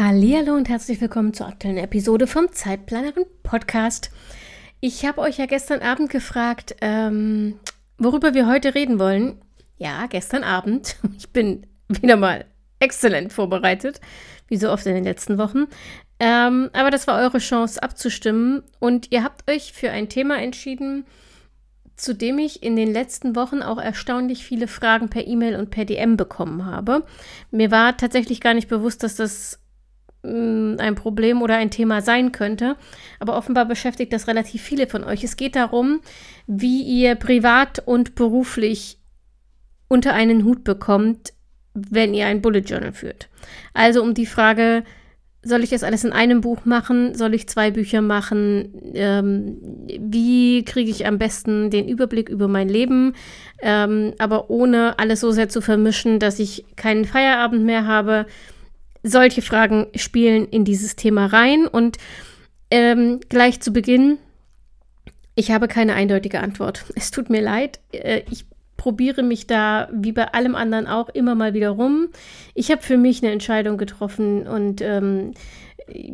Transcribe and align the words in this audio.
Hallo 0.00 0.54
und 0.54 0.68
herzlich 0.68 1.00
willkommen 1.00 1.34
zur 1.34 1.48
aktuellen 1.48 1.76
Episode 1.76 2.28
vom 2.28 2.52
Zeitplanerin 2.52 3.24
Podcast. 3.42 4.12
Ich 4.78 5.04
habe 5.04 5.20
euch 5.20 5.38
ja 5.38 5.46
gestern 5.46 5.80
Abend 5.80 6.08
gefragt, 6.08 6.76
ähm, 6.82 7.58
worüber 7.98 8.32
wir 8.32 8.46
heute 8.46 8.76
reden 8.76 9.00
wollen. 9.00 9.42
Ja, 9.76 10.06
gestern 10.06 10.44
Abend. 10.44 10.94
Ich 11.18 11.30
bin 11.30 11.66
wieder 11.88 12.14
mal 12.14 12.44
exzellent 12.78 13.32
vorbereitet, 13.32 14.00
wie 14.46 14.56
so 14.56 14.70
oft 14.70 14.86
in 14.86 14.94
den 14.94 15.02
letzten 15.02 15.36
Wochen. 15.36 15.66
Ähm, 16.20 16.70
aber 16.74 16.92
das 16.92 17.08
war 17.08 17.20
eure 17.20 17.38
Chance 17.38 17.82
abzustimmen 17.82 18.62
und 18.78 19.10
ihr 19.10 19.24
habt 19.24 19.50
euch 19.50 19.72
für 19.72 19.90
ein 19.90 20.08
Thema 20.08 20.40
entschieden, 20.40 21.06
zu 21.96 22.14
dem 22.14 22.38
ich 22.38 22.62
in 22.62 22.76
den 22.76 22.92
letzten 22.92 23.34
Wochen 23.34 23.62
auch 23.62 23.78
erstaunlich 23.78 24.44
viele 24.44 24.68
Fragen 24.68 25.08
per 25.08 25.26
E-Mail 25.26 25.56
und 25.56 25.70
per 25.70 25.84
DM 25.84 26.16
bekommen 26.16 26.66
habe. 26.66 27.04
Mir 27.50 27.72
war 27.72 27.96
tatsächlich 27.96 28.40
gar 28.40 28.54
nicht 28.54 28.68
bewusst, 28.68 29.02
dass 29.02 29.16
das 29.16 29.58
ein 30.22 30.94
Problem 30.96 31.42
oder 31.42 31.56
ein 31.56 31.70
Thema 31.70 32.00
sein 32.00 32.32
könnte. 32.32 32.76
Aber 33.20 33.36
offenbar 33.36 33.66
beschäftigt 33.66 34.12
das 34.12 34.26
relativ 34.26 34.62
viele 34.62 34.86
von 34.86 35.04
euch. 35.04 35.24
Es 35.24 35.36
geht 35.36 35.56
darum, 35.56 36.00
wie 36.46 36.82
ihr 36.82 37.14
privat 37.14 37.80
und 37.86 38.14
beruflich 38.14 38.98
unter 39.88 40.12
einen 40.14 40.44
Hut 40.44 40.64
bekommt, 40.64 41.32
wenn 41.74 42.14
ihr 42.14 42.26
ein 42.26 42.42
Bullet 42.42 42.60
Journal 42.60 42.92
führt. 42.92 43.28
Also 43.74 44.02
um 44.02 44.14
die 44.14 44.26
Frage, 44.26 44.84
soll 45.42 45.62
ich 45.62 45.70
das 45.70 45.84
alles 45.84 46.04
in 46.04 46.12
einem 46.12 46.40
Buch 46.40 46.64
machen? 46.64 47.14
Soll 47.14 47.32
ich 47.32 47.48
zwei 47.48 47.70
Bücher 47.70 48.02
machen? 48.02 48.92
Ähm, 48.94 49.56
wie 50.00 50.64
kriege 50.64 50.90
ich 50.90 51.06
am 51.06 51.18
besten 51.18 51.70
den 51.70 51.88
Überblick 51.88 52.28
über 52.28 52.48
mein 52.48 52.68
Leben, 52.68 53.14
ähm, 53.62 54.14
aber 54.18 54.50
ohne 54.50 54.98
alles 54.98 55.20
so 55.20 55.30
sehr 55.30 55.48
zu 55.48 55.60
vermischen, 55.60 56.18
dass 56.18 56.40
ich 56.40 56.64
keinen 56.76 57.04
Feierabend 57.04 57.64
mehr 57.64 57.86
habe? 57.86 58.26
Solche 59.02 59.42
Fragen 59.42 59.86
spielen 59.94 60.46
in 60.46 60.64
dieses 60.64 60.96
Thema 60.96 61.26
rein 61.26 61.66
und 61.66 61.98
ähm, 62.70 63.20
gleich 63.28 63.60
zu 63.60 63.72
Beginn. 63.72 64.18
Ich 65.34 65.50
habe 65.50 65.68
keine 65.68 65.94
eindeutige 65.94 66.40
Antwort. 66.40 66.84
Es 66.96 67.10
tut 67.10 67.30
mir 67.30 67.40
leid. 67.40 67.80
Äh, 67.92 68.22
ich 68.30 68.46
probiere 68.76 69.22
mich 69.22 69.46
da 69.46 69.88
wie 69.92 70.12
bei 70.12 70.32
allem 70.32 70.54
anderen 70.54 70.86
auch 70.86 71.08
immer 71.08 71.34
mal 71.34 71.52
wieder 71.52 71.70
rum. 71.70 72.08
Ich 72.54 72.70
habe 72.70 72.82
für 72.82 72.96
mich 72.96 73.22
eine 73.22 73.32
Entscheidung 73.32 73.76
getroffen 73.76 74.46
und 74.46 74.80
ähm, 74.80 75.34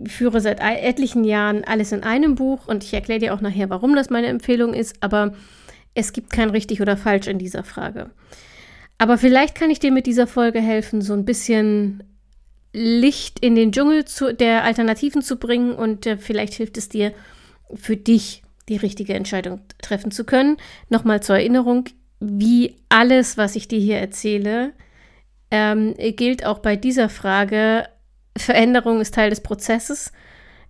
führe 0.06 0.40
seit 0.40 0.60
etlichen 0.60 1.24
Jahren 1.24 1.64
alles 1.64 1.92
in 1.92 2.02
einem 2.02 2.34
Buch 2.34 2.66
und 2.66 2.84
ich 2.84 2.94
erkläre 2.94 3.20
dir 3.20 3.34
auch 3.34 3.40
nachher, 3.40 3.70
warum 3.70 3.94
das 3.94 4.10
meine 4.10 4.28
Empfehlung 4.28 4.72
ist, 4.72 4.96
aber 5.00 5.34
es 5.94 6.12
gibt 6.12 6.30
kein 6.30 6.50
richtig 6.50 6.80
oder 6.80 6.96
falsch 6.96 7.26
in 7.26 7.38
dieser 7.38 7.64
Frage. 7.64 8.10
Aber 8.98 9.18
vielleicht 9.18 9.54
kann 9.54 9.70
ich 9.70 9.80
dir 9.80 9.92
mit 9.92 10.06
dieser 10.06 10.26
Folge 10.26 10.60
helfen, 10.60 11.02
so 11.02 11.12
ein 11.12 11.24
bisschen 11.24 12.02
Licht 12.74 13.38
in 13.38 13.54
den 13.54 13.70
Dschungel 13.70 14.04
zu, 14.04 14.34
der 14.34 14.64
Alternativen 14.64 15.22
zu 15.22 15.36
bringen 15.36 15.74
und 15.74 16.06
äh, 16.06 16.18
vielleicht 16.18 16.54
hilft 16.54 16.76
es 16.76 16.88
dir, 16.88 17.12
für 17.74 17.96
dich 17.96 18.42
die 18.68 18.76
richtige 18.76 19.14
Entscheidung 19.14 19.60
treffen 19.80 20.10
zu 20.10 20.24
können. 20.24 20.56
Nochmal 20.88 21.22
zur 21.22 21.36
Erinnerung, 21.36 21.84
wie 22.18 22.76
alles, 22.88 23.36
was 23.36 23.56
ich 23.56 23.68
dir 23.68 23.78
hier 23.78 23.98
erzähle, 23.98 24.72
ähm, 25.50 25.94
gilt 25.96 26.44
auch 26.44 26.58
bei 26.58 26.74
dieser 26.74 27.08
Frage, 27.08 27.86
Veränderung 28.36 29.00
ist 29.00 29.14
Teil 29.14 29.30
des 29.30 29.40
Prozesses. 29.40 30.10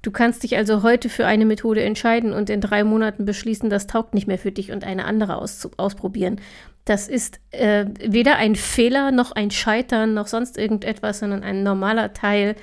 Du 0.04 0.10
kannst 0.10 0.42
dich 0.42 0.58
also 0.58 0.82
heute 0.82 1.08
für 1.08 1.24
eine 1.24 1.46
Methode 1.46 1.82
entscheiden 1.82 2.34
und 2.34 2.50
in 2.50 2.60
drei 2.60 2.84
Monaten 2.84 3.24
beschließen, 3.24 3.70
das 3.70 3.86
taugt 3.86 4.12
nicht 4.12 4.26
mehr 4.26 4.38
für 4.38 4.52
dich 4.52 4.70
und 4.70 4.84
eine 4.84 5.06
andere 5.06 5.36
aus, 5.36 5.66
ausprobieren. 5.78 6.42
Das 6.84 7.08
ist 7.08 7.40
äh, 7.52 7.86
weder 8.00 8.36
ein 8.36 8.54
Fehler 8.54 9.12
noch 9.12 9.32
ein 9.32 9.50
Scheitern 9.50 10.12
noch 10.12 10.26
sonst 10.26 10.58
irgendetwas, 10.58 11.20
sondern 11.20 11.42
ein 11.42 11.62
normaler 11.62 12.12
Teil 12.12 12.54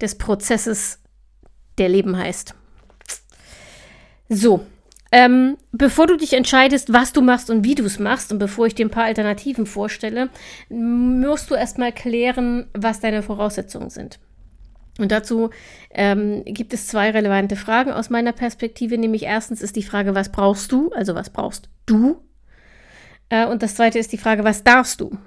des 0.00 0.18
Prozesses, 0.18 0.98
der 1.78 1.88
Leben 1.88 2.18
heißt. 2.18 2.56
So, 4.28 4.66
ähm, 5.12 5.58
bevor 5.70 6.08
du 6.08 6.16
dich 6.16 6.32
entscheidest, 6.32 6.92
was 6.92 7.12
du 7.12 7.20
machst 7.20 7.48
und 7.48 7.64
wie 7.64 7.76
du 7.76 7.84
es 7.84 8.00
machst, 8.00 8.32
und 8.32 8.40
bevor 8.40 8.66
ich 8.66 8.74
dir 8.74 8.86
ein 8.86 8.90
paar 8.90 9.04
Alternativen 9.04 9.66
vorstelle, 9.66 10.30
musst 10.68 11.48
du 11.48 11.54
erstmal 11.54 11.92
klären, 11.92 12.66
was 12.74 12.98
deine 12.98 13.22
Voraussetzungen 13.22 13.90
sind. 13.90 14.18
Und 15.02 15.10
dazu 15.10 15.50
ähm, 15.90 16.44
gibt 16.44 16.72
es 16.72 16.86
zwei 16.86 17.10
relevante 17.10 17.56
Fragen 17.56 17.90
aus 17.90 18.08
meiner 18.08 18.30
Perspektive, 18.30 18.96
nämlich 18.96 19.24
erstens 19.24 19.60
ist 19.60 19.74
die 19.74 19.82
Frage, 19.82 20.14
was 20.14 20.30
brauchst 20.30 20.70
du, 20.70 20.92
also 20.92 21.16
was 21.16 21.30
brauchst 21.30 21.68
du? 21.86 22.24
Äh, 23.28 23.48
und 23.48 23.64
das 23.64 23.74
zweite 23.74 23.98
ist 23.98 24.12
die 24.12 24.16
Frage, 24.16 24.44
was 24.44 24.62
darfst 24.62 25.00
du? 25.00 25.18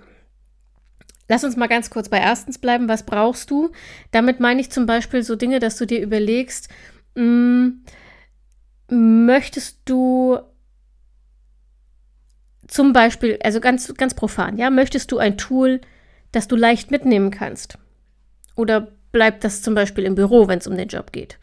Lass 1.28 1.44
uns 1.44 1.58
mal 1.58 1.68
ganz 1.68 1.90
kurz 1.90 2.08
bei 2.08 2.20
erstens 2.20 2.58
bleiben, 2.58 2.88
was 2.88 3.04
brauchst 3.04 3.52
du? 3.52 3.74
Damit 4.12 4.40
meine 4.40 4.62
ich 4.62 4.72
zum 4.72 4.86
Beispiel 4.86 5.24
so 5.24 5.36
Dinge, 5.36 5.60
dass 5.60 5.76
du 5.76 5.86
dir 5.86 6.02
überlegst, 6.02 6.70
mh, 7.16 7.74
hm, 8.88 9.26
möchtest 9.26 9.80
du 9.84 10.40
zum 12.66 12.94
Beispiel, 12.94 13.40
also 13.44 13.60
ganz, 13.60 13.94
ganz 13.96 14.14
profan, 14.14 14.58
ja, 14.58 14.70
möchtest 14.70 15.12
du 15.12 15.18
ein 15.18 15.38
Tool, 15.38 15.82
das 16.32 16.48
du 16.48 16.56
leicht 16.56 16.92
mitnehmen 16.92 17.30
kannst? 17.30 17.78
Oder 18.56 18.96
bleibt 19.16 19.46
das 19.46 19.62
zum 19.62 19.76
Beispiel 19.76 20.04
im 20.04 20.16
Büro, 20.16 20.50
wenn 20.50 20.60
es 20.60 20.68
um 20.68 20.76
den 20.76 20.90
Job 20.90 21.14
geht? 21.14 21.40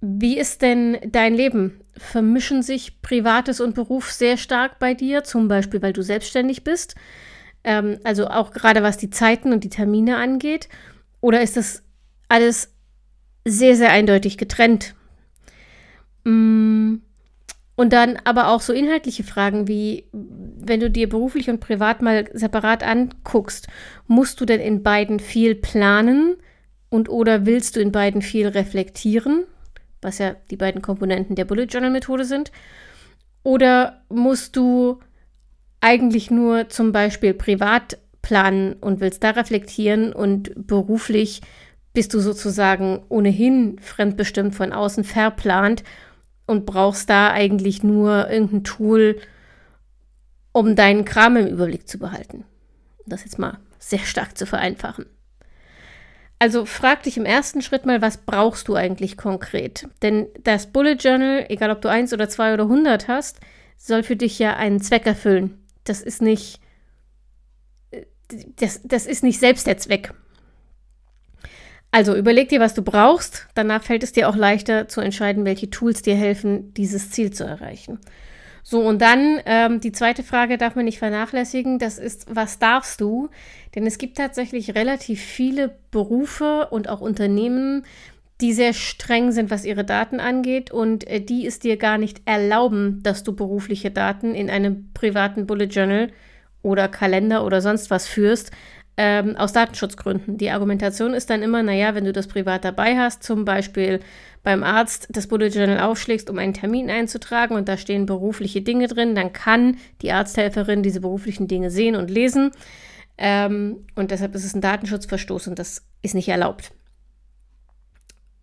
Wie 0.00 0.38
ist 0.38 0.62
denn 0.62 0.96
dein 1.04 1.34
Leben? 1.34 1.82
Vermischen 1.94 2.62
sich 2.62 3.02
Privates 3.02 3.60
und 3.60 3.74
Beruf 3.74 4.10
sehr 4.10 4.38
stark 4.38 4.78
bei 4.78 4.94
dir, 4.94 5.24
zum 5.24 5.48
Beispiel, 5.48 5.82
weil 5.82 5.92
du 5.92 6.00
selbstständig 6.00 6.64
bist? 6.64 6.94
Ähm, 7.64 7.98
also 8.02 8.28
auch 8.28 8.52
gerade 8.52 8.82
was 8.82 8.96
die 8.96 9.10
Zeiten 9.10 9.52
und 9.52 9.62
die 9.62 9.68
Termine 9.68 10.16
angeht? 10.16 10.70
Oder 11.20 11.42
ist 11.42 11.58
das 11.58 11.82
alles 12.30 12.72
sehr, 13.44 13.76
sehr 13.76 13.90
eindeutig 13.90 14.38
getrennt? 14.38 14.94
Mm, 16.24 16.94
und 17.78 17.92
dann 17.92 18.18
aber 18.24 18.48
auch 18.48 18.60
so 18.60 18.72
inhaltliche 18.72 19.22
Fragen 19.22 19.68
wie, 19.68 20.08
wenn 20.10 20.80
du 20.80 20.90
dir 20.90 21.08
beruflich 21.08 21.48
und 21.48 21.60
privat 21.60 22.02
mal 22.02 22.28
separat 22.32 22.82
anguckst, 22.82 23.68
musst 24.08 24.40
du 24.40 24.44
denn 24.44 24.58
in 24.58 24.82
beiden 24.82 25.20
viel 25.20 25.54
planen 25.54 26.38
und 26.88 27.08
oder 27.08 27.46
willst 27.46 27.76
du 27.76 27.80
in 27.80 27.92
beiden 27.92 28.20
viel 28.20 28.48
reflektieren, 28.48 29.44
was 30.02 30.18
ja 30.18 30.34
die 30.50 30.56
beiden 30.56 30.82
Komponenten 30.82 31.36
der 31.36 31.44
Bullet 31.44 31.66
Journal 31.66 31.92
Methode 31.92 32.24
sind? 32.24 32.50
Oder 33.44 34.02
musst 34.08 34.56
du 34.56 34.98
eigentlich 35.80 36.32
nur 36.32 36.70
zum 36.70 36.90
Beispiel 36.90 37.32
privat 37.32 37.96
planen 38.22 38.72
und 38.72 38.98
willst 38.98 39.22
da 39.22 39.30
reflektieren 39.30 40.12
und 40.12 40.50
beruflich 40.66 41.42
bist 41.92 42.12
du 42.12 42.18
sozusagen 42.18 43.04
ohnehin 43.08 43.78
fremdbestimmt 43.78 44.56
von 44.56 44.72
außen 44.72 45.04
verplant 45.04 45.84
und 46.48 46.64
brauchst 46.64 47.10
da 47.10 47.30
eigentlich 47.30 47.82
nur 47.82 48.28
irgendein 48.30 48.64
Tool, 48.64 49.20
um 50.52 50.74
deinen 50.74 51.04
Kram 51.04 51.36
im 51.36 51.46
Überblick 51.46 51.86
zu 51.86 51.98
behalten. 51.98 52.44
Das 53.06 53.22
jetzt 53.22 53.38
mal 53.38 53.58
sehr 53.78 54.00
stark 54.00 54.36
zu 54.36 54.46
vereinfachen. 54.46 55.06
Also 56.38 56.64
frag 56.64 57.02
dich 57.02 57.18
im 57.18 57.26
ersten 57.26 57.60
Schritt 57.60 57.84
mal, 57.84 58.00
was 58.00 58.16
brauchst 58.16 58.68
du 58.68 58.76
eigentlich 58.76 59.18
konkret? 59.18 59.88
Denn 60.02 60.26
das 60.42 60.68
Bullet 60.68 60.94
Journal, 60.94 61.44
egal 61.50 61.70
ob 61.70 61.82
du 61.82 61.88
eins 61.88 62.14
oder 62.14 62.28
zwei 62.28 62.54
oder 62.54 62.66
hundert 62.66 63.08
hast, 63.08 63.40
soll 63.76 64.02
für 64.02 64.16
dich 64.16 64.38
ja 64.38 64.56
einen 64.56 64.80
Zweck 64.80 65.04
erfüllen. 65.04 65.58
Das 65.84 66.00
ist 66.00 66.22
nicht, 66.22 66.60
das, 68.56 68.80
das 68.84 69.06
ist 69.06 69.22
nicht 69.22 69.38
selbst 69.38 69.66
der 69.66 69.76
Zweck. 69.76 70.14
Also 71.90 72.14
überleg 72.14 72.48
dir, 72.48 72.60
was 72.60 72.74
du 72.74 72.82
brauchst. 72.82 73.46
Danach 73.54 73.82
fällt 73.82 74.02
es 74.02 74.12
dir 74.12 74.28
auch 74.28 74.36
leichter 74.36 74.88
zu 74.88 75.00
entscheiden, 75.00 75.44
welche 75.44 75.70
Tools 75.70 76.02
dir 76.02 76.16
helfen, 76.16 76.74
dieses 76.74 77.10
Ziel 77.10 77.32
zu 77.32 77.44
erreichen. 77.44 77.98
So, 78.62 78.80
und 78.80 79.00
dann 79.00 79.40
ähm, 79.46 79.80
die 79.80 79.92
zweite 79.92 80.22
Frage 80.22 80.58
darf 80.58 80.76
man 80.76 80.84
nicht 80.84 80.98
vernachlässigen. 80.98 81.78
Das 81.78 81.98
ist, 81.98 82.26
was 82.28 82.58
darfst 82.58 83.00
du? 83.00 83.30
Denn 83.74 83.86
es 83.86 83.96
gibt 83.96 84.18
tatsächlich 84.18 84.74
relativ 84.74 85.22
viele 85.22 85.74
Berufe 85.90 86.68
und 86.70 86.90
auch 86.90 87.00
Unternehmen, 87.00 87.86
die 88.42 88.52
sehr 88.52 88.74
streng 88.74 89.32
sind, 89.32 89.50
was 89.50 89.64
ihre 89.64 89.84
Daten 89.84 90.20
angeht 90.20 90.70
und 90.70 91.06
äh, 91.06 91.20
die 91.20 91.46
es 91.46 91.58
dir 91.58 91.78
gar 91.78 91.96
nicht 91.96 92.20
erlauben, 92.26 93.02
dass 93.02 93.24
du 93.24 93.34
berufliche 93.34 93.90
Daten 93.90 94.34
in 94.34 94.50
einem 94.50 94.92
privaten 94.92 95.46
Bullet 95.46 95.64
Journal 95.64 96.08
oder 96.62 96.88
Kalender 96.88 97.44
oder 97.46 97.60
sonst 97.60 97.90
was 97.90 98.06
führst, 98.06 98.50
ähm, 99.00 99.36
aus 99.36 99.52
Datenschutzgründen. 99.52 100.38
Die 100.38 100.50
Argumentation 100.50 101.14
ist 101.14 101.30
dann 101.30 101.42
immer, 101.42 101.62
naja, 101.62 101.94
wenn 101.94 102.04
du 102.04 102.12
das 102.12 102.26
privat 102.26 102.64
dabei 102.64 102.98
hast, 102.98 103.22
zum 103.22 103.44
Beispiel 103.44 104.00
beim 104.42 104.64
Arzt 104.64 105.06
das 105.10 105.28
Bullet 105.28 105.50
Journal 105.50 105.78
aufschlägst, 105.80 106.28
um 106.28 106.38
einen 106.38 106.52
Termin 106.52 106.90
einzutragen 106.90 107.54
und 107.54 107.68
da 107.68 107.76
stehen 107.76 108.06
berufliche 108.06 108.60
Dinge 108.60 108.88
drin, 108.88 109.14
dann 109.14 109.32
kann 109.32 109.76
die 110.02 110.10
Arzthelferin 110.10 110.82
diese 110.82 111.00
beruflichen 111.00 111.46
Dinge 111.46 111.70
sehen 111.70 111.94
und 111.94 112.10
lesen. 112.10 112.50
Ähm, 113.18 113.86
und 113.94 114.10
deshalb 114.10 114.34
ist 114.34 114.44
es 114.44 114.54
ein 114.54 114.60
Datenschutzverstoß 114.60 115.46
und 115.46 115.60
das 115.60 115.84
ist 116.02 116.16
nicht 116.16 116.28
erlaubt. 116.28 116.72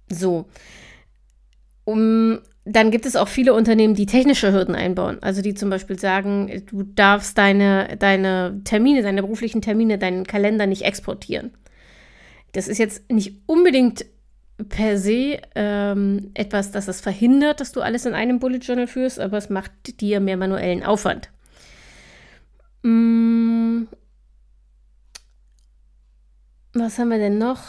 So. 0.10 0.46
Um, 1.84 2.40
dann 2.66 2.90
gibt 2.90 3.06
es 3.06 3.16
auch 3.16 3.28
viele 3.28 3.54
Unternehmen, 3.54 3.94
die 3.94 4.08
technische 4.08 4.52
Hürden 4.52 4.74
einbauen. 4.74 5.22
Also 5.22 5.44
die 5.44 5.54
zum 5.54 5.70
Beispiel 5.70 6.00
sagen, 6.00 6.64
du 6.66 6.82
darfst 6.82 7.38
deine, 7.38 7.96
deine 7.98 8.60
Termine, 8.64 9.04
deine 9.04 9.22
beruflichen 9.22 9.62
Termine, 9.62 10.00
deinen 10.00 10.26
Kalender 10.26 10.66
nicht 10.66 10.82
exportieren. 10.82 11.52
Das 12.54 12.68
ist 12.68 12.80
jetzt 12.80 13.12
nicht 13.12 13.44
unbedingt 13.46 14.06
per 14.70 14.98
se 14.98 15.40
ähm, 15.54 16.32
etwas, 16.34 16.72
das 16.72 16.88
es 16.88 17.02
verhindert, 17.02 17.60
dass 17.60 17.72
du 17.72 17.82
alles 17.82 18.06
in 18.06 18.14
einem 18.14 18.40
Bullet 18.40 18.60
Journal 18.60 18.88
führst, 18.88 19.20
aber 19.20 19.38
es 19.38 19.50
macht 19.50 20.02
dir 20.02 20.20
mehr 20.20 20.38
manuellen 20.38 20.84
Aufwand. 20.84 21.30
Hm. 22.84 23.88
Was 26.74 26.98
haben 26.98 27.10
wir 27.10 27.20
denn 27.20 27.38
noch? 27.38 27.64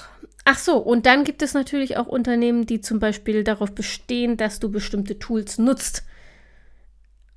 Ach 0.48 0.60
so, 0.60 0.76
und 0.76 1.06
dann 1.06 1.24
gibt 1.24 1.42
es 1.42 1.54
natürlich 1.54 1.96
auch 1.96 2.06
Unternehmen, 2.06 2.66
die 2.66 2.80
zum 2.80 3.00
Beispiel 3.00 3.42
darauf 3.42 3.72
bestehen, 3.72 4.36
dass 4.36 4.60
du 4.60 4.70
bestimmte 4.70 5.18
Tools 5.18 5.58
nutzt, 5.58 6.04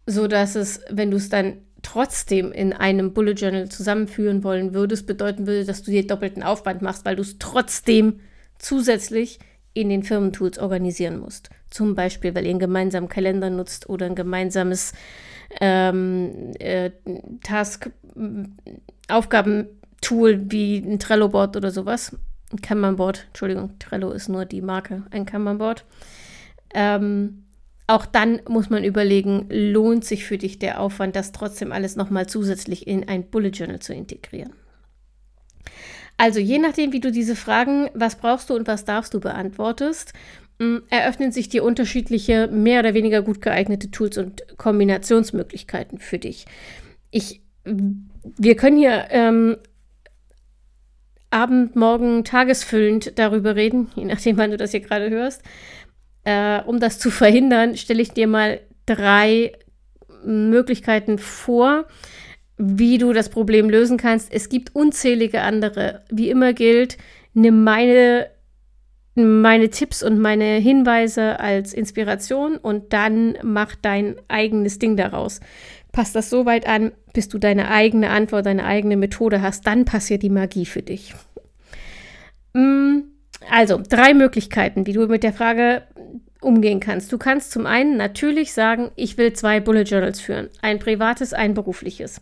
so 0.06 0.28
dass 0.28 0.54
es, 0.54 0.82
wenn 0.92 1.10
du 1.10 1.18
es 1.18 1.28
dann 1.28 1.58
trotzdem 1.82 2.52
in 2.52 2.72
einem 2.72 3.14
Bullet 3.16 3.32
Journal 3.32 3.68
zusammenführen 3.68 4.44
wollen 4.44 4.76
würdest, 4.76 5.08
bedeuten 5.08 5.48
würde, 5.48 5.66
dass 5.66 5.82
du 5.82 5.90
dir 5.90 6.06
doppelten 6.06 6.44
Aufwand 6.44 6.84
machst, 6.84 7.04
weil 7.04 7.16
du 7.16 7.24
es 7.24 7.40
trotzdem 7.40 8.20
zusätzlich 8.60 9.40
in 9.74 9.90
den 9.90 10.04
Firmentools 10.04 10.60
organisieren 10.60 11.18
musst. 11.18 11.50
Zum 11.72 11.96
Beispiel, 11.96 12.36
weil 12.36 12.44
ihr 12.44 12.52
einen 12.52 12.60
gemeinsamen 12.60 13.10
Kalender 13.10 13.50
nutzt 13.50 13.90
oder 13.90 14.06
ein 14.06 14.14
gemeinsames 14.14 14.94
ähm, 15.60 16.54
äh, 16.60 16.92
Task, 17.42 17.90
Aufgabentool 19.08 20.52
wie 20.52 20.78
ein 20.78 21.00
Trello-Board 21.00 21.58
oder 21.58 21.72
sowas. 21.72 22.16
Ein 22.52 22.62
Kanban-Board, 22.62 23.26
Entschuldigung, 23.28 23.78
Trello 23.80 24.12
ist 24.12 24.28
nur 24.28 24.46
die 24.46 24.62
Marke, 24.62 25.04
ein 25.12 25.26
Kanban-Board. 25.26 25.86
Ähm, 26.74 27.44
auch 27.88 28.06
dann 28.06 28.42
muss 28.48 28.70
man 28.70 28.84
überlegen, 28.84 29.48
lohnt 29.50 30.06
sich 30.06 30.24
für 30.24 30.38
dich 30.38 30.60
der 30.60 30.80
Aufwand, 30.80 31.16
das 31.16 31.32
trotzdem 31.32 31.72
alles 31.72 31.96
nochmal 31.96 32.28
zusätzlich 32.28 32.86
in 32.86 33.08
ein 33.08 33.24
Bullet 33.24 33.50
Journal 33.50 33.80
zu 33.80 33.94
integrieren. 33.94 34.54
Also 36.18 36.40
je 36.40 36.60
nachdem, 36.60 36.92
wie 36.92 37.00
du 37.00 37.12
diese 37.12 37.36
Fragen, 37.36 37.90
was 37.94 38.18
brauchst 38.18 38.50
du 38.50 38.56
und 38.56 38.68
was 38.68 38.86
darfst 38.86 39.14
du 39.14 39.20
beantwortest, 39.20 40.14
mm, 40.60 40.78
eröffnen 40.90 41.32
sich 41.32 41.50
dir 41.50 41.64
unterschiedliche, 41.64 42.48
mehr 42.48 42.82
oder 42.82 42.94
weniger 42.94 43.22
gut 43.22 43.42
geeignete 43.42 43.90
Tools 43.90 44.18
und 44.18 44.44
Kombinationsmöglichkeiten 44.58 45.98
für 45.98 46.20
dich. 46.20 46.46
Ich, 47.10 47.42
wir 47.64 48.56
können 48.56 48.78
hier 48.78 49.08
ähm, 49.12 49.58
Abend, 51.32 51.76
Morgen, 51.76 52.24
tagesfüllend 52.24 53.20
darüber 53.20 53.56
reden, 53.56 53.90
je 53.96 54.06
nachdem, 54.06 54.38
wann 54.38 54.52
du 54.52 54.58
das 54.58 54.72
hier 54.72 54.80
gerade 54.80 55.10
hörst. 55.10 55.44
Äh, 56.24 56.62
um 56.64 56.80
das 56.80 57.00
zu 57.00 57.12
verhindern, 57.12 57.78
stelle 57.78 58.02
ich 58.02 58.12
dir 58.12 58.28
mal 58.28 58.60
drei 58.86 59.54
Möglichkeiten 60.26 61.18
vor, 61.18 61.86
wie 62.58 62.98
du 62.98 63.14
das 63.14 63.30
Problem 63.30 63.70
lösen 63.70 63.98
kannst. 63.98 64.34
Es 64.34 64.50
gibt 64.50 64.76
unzählige 64.76 65.42
andere. 65.42 66.04
Wie 66.10 66.30
immer 66.30 66.54
gilt, 66.54 66.98
nimm 67.34 67.64
meine, 67.64 68.28
meine 69.16 69.70
Tipps 69.70 70.04
und 70.04 70.20
meine 70.20 70.56
Hinweise 70.56 71.40
als 71.40 71.74
Inspiration 71.74 72.58
und 72.58 72.92
dann 72.92 73.38
mach 73.44 73.76
dein 73.76 74.16
eigenes 74.28 74.78
Ding 74.80 74.98
daraus. 74.98 75.40
Passt 75.92 76.16
das 76.16 76.30
so 76.30 76.46
weit 76.46 76.68
an, 76.68 76.92
bis 77.14 77.30
du 77.30 77.40
deine 77.40 77.70
eigene 77.70 78.10
Antwort, 78.10 78.46
deine 78.46 78.66
eigene 78.66 78.96
Methode 78.96 79.42
hast, 79.42 79.66
dann 79.66 79.86
passiert 79.86 80.24
die 80.24 80.30
Magie 80.30 80.66
für 80.66 80.82
dich. 80.82 81.16
Mm, 82.54 83.00
also, 83.50 83.82
drei 83.88 84.14
Möglichkeiten, 84.14 84.86
wie 84.86 84.94
du 84.94 85.08
mit 85.08 85.24
der 85.24 85.34
Frage 85.34 85.84
umgehen 86.42 86.80
kannst. 86.80 87.12
Du 87.12 87.18
kannst 87.18 87.52
zum 87.52 87.66
einen 87.66 87.98
natürlich 87.98 88.54
sagen, 88.54 88.92
ich 88.96 89.18
will 89.18 89.34
zwei 89.34 89.60
Bullet 89.60 89.84
Journals 89.84 90.22
führen. 90.22 90.50
Ein 90.62 90.80
privates, 90.80 91.34
ein 91.34 91.54
berufliches. 91.54 92.22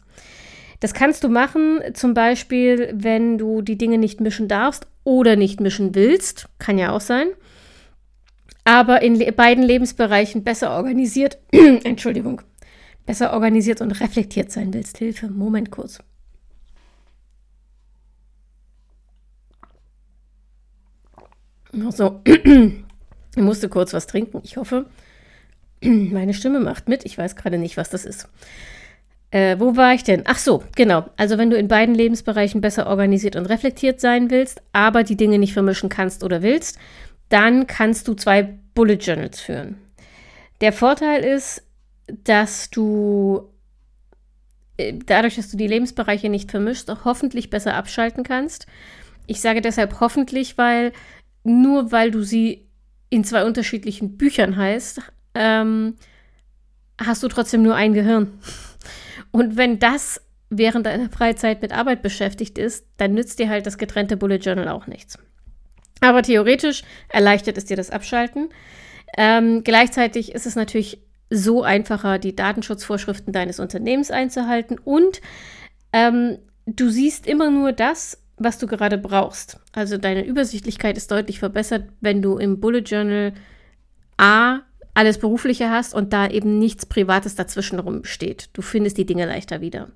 Das 0.79 0.93
kannst 0.93 1.23
du 1.23 1.29
machen, 1.29 1.79
zum 1.93 2.13
Beispiel, 2.13 2.93
wenn 2.93 3.37
du 3.37 3.61
die 3.61 3.77
Dinge 3.77 3.97
nicht 3.97 4.21
mischen 4.21 4.47
darfst 4.47 4.87
oder 5.03 5.35
nicht 5.35 5.59
mischen 5.59 5.95
willst. 5.95 6.47
Kann 6.59 6.77
ja 6.77 6.91
auch 6.91 7.01
sein. 7.01 7.27
Aber 8.63 9.01
in 9.01 9.15
le 9.15 9.31
beiden 9.31 9.63
Lebensbereichen 9.63 10.43
besser 10.43 10.71
organisiert, 10.71 11.37
Entschuldigung, 11.51 12.41
besser 13.07 13.33
organisiert 13.33 13.81
und 13.81 13.99
reflektiert 13.99 14.51
sein 14.51 14.71
willst. 14.73 14.99
Hilfe, 14.99 15.29
Moment 15.29 15.71
kurz. 15.71 15.99
So, 21.89 22.21
ich 22.25 22.83
musste 23.35 23.69
kurz 23.69 23.93
was 23.93 24.05
trinken. 24.07 24.41
Ich 24.43 24.57
hoffe, 24.57 24.85
meine 25.81 26.33
Stimme 26.33 26.59
macht 26.59 26.87
mit. 26.87 27.05
Ich 27.05 27.17
weiß 27.17 27.35
gerade 27.35 27.57
nicht, 27.57 27.77
was 27.77 27.89
das 27.89 28.05
ist. 28.05 28.29
Äh, 29.31 29.59
wo 29.59 29.75
war 29.75 29.93
ich 29.93 30.03
denn? 30.03 30.23
Ach 30.25 30.37
so, 30.37 30.63
genau. 30.75 31.05
Also 31.17 31.37
wenn 31.37 31.49
du 31.49 31.57
in 31.57 31.67
beiden 31.67 31.95
Lebensbereichen 31.95 32.61
besser 32.61 32.87
organisiert 32.87 33.35
und 33.35 33.45
reflektiert 33.45 33.99
sein 33.99 34.29
willst, 34.29 34.61
aber 34.71 35.03
die 35.03 35.17
Dinge 35.17 35.37
nicht 35.37 35.53
vermischen 35.53 35.89
kannst 35.89 36.23
oder 36.23 36.41
willst, 36.41 36.77
dann 37.29 37.67
kannst 37.67 38.07
du 38.07 38.13
zwei 38.13 38.57
Bullet 38.73 38.95
Journals 38.95 39.41
führen. 39.41 39.77
Der 40.61 40.71
Vorteil 40.73 41.23
ist, 41.23 41.66
dass 42.07 42.69
du 42.69 43.49
äh, 44.77 44.93
dadurch, 45.05 45.35
dass 45.35 45.51
du 45.51 45.57
die 45.57 45.67
Lebensbereiche 45.67 46.29
nicht 46.29 46.51
vermischst, 46.51 46.89
auch 46.89 47.05
hoffentlich 47.05 47.49
besser 47.49 47.75
abschalten 47.75 48.23
kannst. 48.23 48.67
Ich 49.25 49.41
sage 49.41 49.61
deshalb 49.61 49.99
hoffentlich, 49.99 50.57
weil 50.57 50.93
nur 51.43 51.91
weil 51.91 52.11
du 52.11 52.23
sie 52.23 52.67
in 53.09 53.23
zwei 53.23 53.45
unterschiedlichen 53.45 54.17
Büchern 54.17 54.55
heißt, 54.55 55.01
ähm, 55.33 55.95
hast 56.99 57.23
du 57.23 57.27
trotzdem 57.27 57.61
nur 57.61 57.75
ein 57.75 57.93
Gehirn. 57.93 58.39
Und 59.31 59.57
wenn 59.57 59.79
das 59.79 60.21
während 60.49 60.85
deiner 60.85 61.09
Freizeit 61.09 61.61
mit 61.61 61.73
Arbeit 61.73 62.01
beschäftigt 62.01 62.57
ist, 62.57 62.85
dann 62.97 63.13
nützt 63.13 63.39
dir 63.39 63.49
halt 63.49 63.65
das 63.65 63.77
getrennte 63.77 64.17
Bullet 64.17 64.37
Journal 64.37 64.69
auch 64.69 64.87
nichts. 64.87 65.19
Aber 65.99 66.21
theoretisch 66.21 66.83
erleichtert 67.09 67.57
es 67.57 67.65
dir 67.65 67.75
das 67.75 67.89
Abschalten. 67.89 68.49
Ähm, 69.17 69.63
gleichzeitig 69.63 70.33
ist 70.33 70.45
es 70.45 70.55
natürlich 70.55 70.99
so 71.29 71.63
einfacher, 71.63 72.19
die 72.19 72.35
Datenschutzvorschriften 72.35 73.33
deines 73.33 73.59
Unternehmens 73.59 74.11
einzuhalten 74.11 74.77
und 74.83 75.21
ähm, 75.93 76.37
du 76.65 76.89
siehst 76.89 77.27
immer 77.27 77.49
nur 77.49 77.71
das, 77.71 78.21
was 78.37 78.57
du 78.57 78.67
gerade 78.67 78.97
brauchst. 78.97 79.59
Also 79.73 79.97
deine 79.97 80.25
Übersichtlichkeit 80.25 80.97
ist 80.97 81.11
deutlich 81.11 81.39
verbessert, 81.39 81.89
wenn 82.01 82.21
du 82.21 82.37
im 82.37 82.59
Bullet 82.59 82.79
Journal 82.81 83.33
A 84.17 84.59
alles 84.93 85.19
Berufliche 85.19 85.69
hast 85.69 85.93
und 85.93 86.11
da 86.13 86.27
eben 86.27 86.57
nichts 86.57 86.85
Privates 86.85 87.35
dazwischen 87.35 87.79
rumsteht. 87.79 88.49
Du 88.53 88.61
findest 88.61 88.97
die 88.97 89.05
Dinge 89.05 89.25
leichter 89.25 89.61
wieder. 89.61 89.89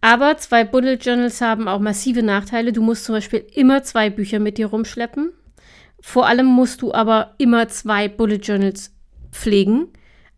Aber 0.00 0.36
zwei 0.36 0.64
Bullet 0.64 0.94
Journals 0.94 1.40
haben 1.40 1.66
auch 1.66 1.80
massive 1.80 2.22
Nachteile. 2.22 2.72
Du 2.72 2.82
musst 2.82 3.04
zum 3.04 3.16
Beispiel 3.16 3.44
immer 3.54 3.82
zwei 3.82 4.10
Bücher 4.10 4.38
mit 4.38 4.58
dir 4.58 4.66
rumschleppen. 4.66 5.32
Vor 6.00 6.26
allem 6.26 6.46
musst 6.46 6.82
du 6.82 6.92
aber 6.92 7.34
immer 7.38 7.66
zwei 7.68 8.08
Bullet 8.08 8.36
Journals 8.36 8.92
pflegen. 9.32 9.88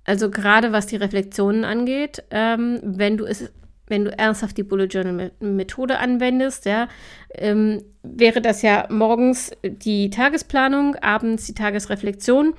Also 0.05 0.31
gerade 0.31 0.73
was 0.73 0.87
die 0.87 0.97
Reflexionen 0.97 1.65
angeht, 1.65 2.25
ähm, 2.31 2.81
wenn 2.83 3.17
du 3.17 3.25
es 3.25 3.51
wenn 3.91 4.05
du 4.05 4.17
ernsthaft 4.17 4.57
die 4.57 4.63
Bullet 4.63 4.87
Journal 4.87 5.33
Methode 5.41 5.99
anwendest, 5.99 6.65
ja, 6.65 6.89
ähm, 7.35 7.83
wäre 8.05 8.41
das 8.41 8.63
ja 8.63 8.87
morgens 8.89 9.51
die 9.65 10.11
Tagesplanung, 10.11 10.95
abends 10.95 11.47
die 11.47 11.55
Tagesreflexion 11.55 12.55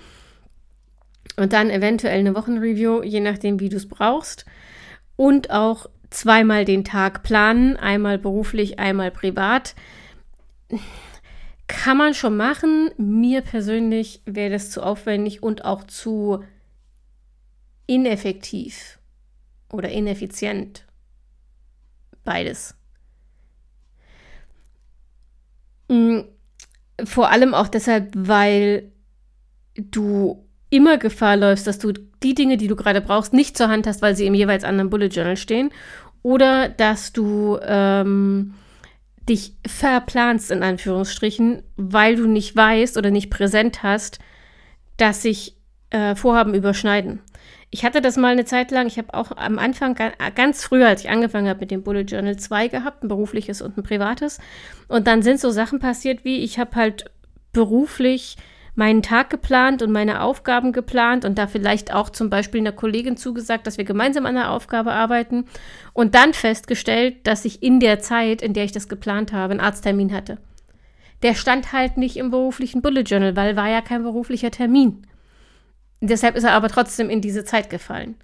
und 1.38 1.54
dann 1.54 1.70
eventuell 1.70 2.20
eine 2.20 2.36
Wochenreview, 2.36 3.02
je 3.04 3.22
nachdem, 3.22 3.60
wie 3.60 3.70
du 3.70 3.78
es 3.78 3.88
brauchst. 3.88 4.46
Und 5.16 5.52
auch 5.52 5.88
zweimal 6.10 6.66
den 6.66 6.84
Tag 6.84 7.24
planen, 7.24 7.78
einmal 7.78 8.18
beruflich, 8.18 8.80
einmal 8.80 9.12
privat. 9.12 9.76
Kann 11.68 11.98
man 11.98 12.14
schon 12.14 12.36
machen. 12.36 12.92
Mir 12.98 13.42
persönlich 13.42 14.22
wäre 14.26 14.52
das 14.52 14.70
zu 14.70 14.84
aufwendig 14.84 15.42
und 15.42 15.64
auch 15.64 15.86
zu 15.86 16.44
ineffektiv 17.88 19.00
oder 19.72 19.90
ineffizient. 19.90 20.86
Beides. 22.24 22.76
Mm, 25.88 26.22
vor 27.04 27.30
allem 27.30 27.54
auch 27.54 27.68
deshalb, 27.68 28.12
weil 28.16 28.92
du 29.76 30.48
immer 30.70 30.98
Gefahr 30.98 31.38
läufst, 31.38 31.68
dass 31.68 31.80
du 31.80 31.92
die 32.24 32.36
Dinge, 32.36 32.58
die 32.58 32.68
du 32.68 32.76
gerade 32.76 33.02
brauchst, 33.02 33.34
nicht 33.34 33.58
zur 33.58 33.68
Hand 33.68 33.88
hast, 33.88 34.02
weil 34.02 34.16
sie 34.16 34.26
im 34.26 34.34
jeweils 34.34 34.64
anderen 34.64 34.90
Bullet 34.90 35.08
Journal 35.08 35.38
stehen. 35.38 35.72
Oder 36.24 36.70
dass 36.70 37.14
du 37.14 37.58
ähm, 37.64 38.54
dich 39.28 39.56
verplanst, 39.66 40.52
in 40.52 40.64
Anführungsstrichen, 40.64 41.64
weil 41.76 42.16
du 42.16 42.28
nicht 42.28 42.56
weißt 42.56 42.98
oder 42.98 43.12
nicht 43.12 43.30
präsent 43.30 43.84
hast, 43.84 44.20
dass 44.98 45.24
sich 45.24 45.58
äh, 45.90 46.16
Vorhaben 46.16 46.54
überschneiden. 46.54 47.22
Ich 47.74 47.86
hatte 47.86 48.02
das 48.02 48.18
mal 48.18 48.34
eine 48.34 48.44
Zeit 48.44 48.70
lang, 48.70 48.86
ich 48.86 48.98
habe 48.98 49.14
auch 49.14 49.32
am 49.38 49.58
Anfang 49.58 49.96
ganz 50.36 50.66
früh, 50.66 50.84
als 50.84 51.06
ich 51.06 51.10
angefangen 51.10 51.48
habe 51.48 51.62
mit 51.62 51.72
dem 51.72 51.84
Bullet 51.84 52.02
Journal, 52.02 52.36
zwei 52.36 52.68
gehabt, 52.68 53.02
ein 53.02 53.08
berufliches 53.08 53.62
und 53.62 53.78
ein 53.78 53.84
privates. 53.84 54.40
Und 54.90 55.08
dann 55.08 55.22
sind 55.24 55.40
so 55.40 55.52
Sachen 55.52 55.80
passiert, 55.80 56.26
wie 56.26 56.40
ich 56.40 56.60
habe 56.60 56.76
halt 56.76 57.06
beruflich 57.54 58.36
meinen 58.76 59.02
Tag 59.02 59.30
geplant 59.30 59.82
und 59.82 59.92
meine 59.92 60.22
Aufgaben 60.22 60.72
geplant 60.72 61.26
und 61.26 61.38
da 61.38 61.48
vielleicht 61.48 61.94
auch 61.94 62.10
zum 62.10 62.30
Beispiel 62.30 62.62
einer 62.62 62.72
Kollegin 62.72 63.18
zugesagt, 63.18 63.68
dass 63.68 63.78
wir 63.78 63.86
gemeinsam 63.86 64.26
an 64.26 64.36
der 64.36 64.52
Aufgabe 64.52 64.92
arbeiten 64.92 65.46
und 65.94 66.16
dann 66.16 66.34
festgestellt, 66.34 67.26
dass 67.28 67.46
ich 67.46 67.64
in 67.64 67.80
der 67.80 68.00
Zeit, 68.00 68.42
in 68.42 68.54
der 68.54 68.64
ich 68.64 68.72
das 68.72 68.90
geplant 68.90 69.34
habe, 69.34 69.52
einen 69.52 69.62
Arzttermin 69.62 70.14
hatte. 70.14 70.38
Der 71.24 71.36
stand 71.36 71.72
halt 71.72 71.98
nicht 71.98 72.18
im 72.18 72.32
beruflichen 72.32 72.82
Bullet 72.82 73.02
Journal, 73.02 73.36
weil 73.36 73.56
war 73.56 73.70
ja 73.70 73.82
kein 73.82 74.04
beruflicher 74.04 74.52
Termin. 74.52 75.06
Deshalb 76.02 76.36
ist 76.36 76.44
er 76.44 76.54
aber 76.54 76.68
trotzdem 76.68 77.10
in 77.10 77.22
diese 77.22 77.46
Zeit 77.46 77.70
gefallen. 77.70 78.16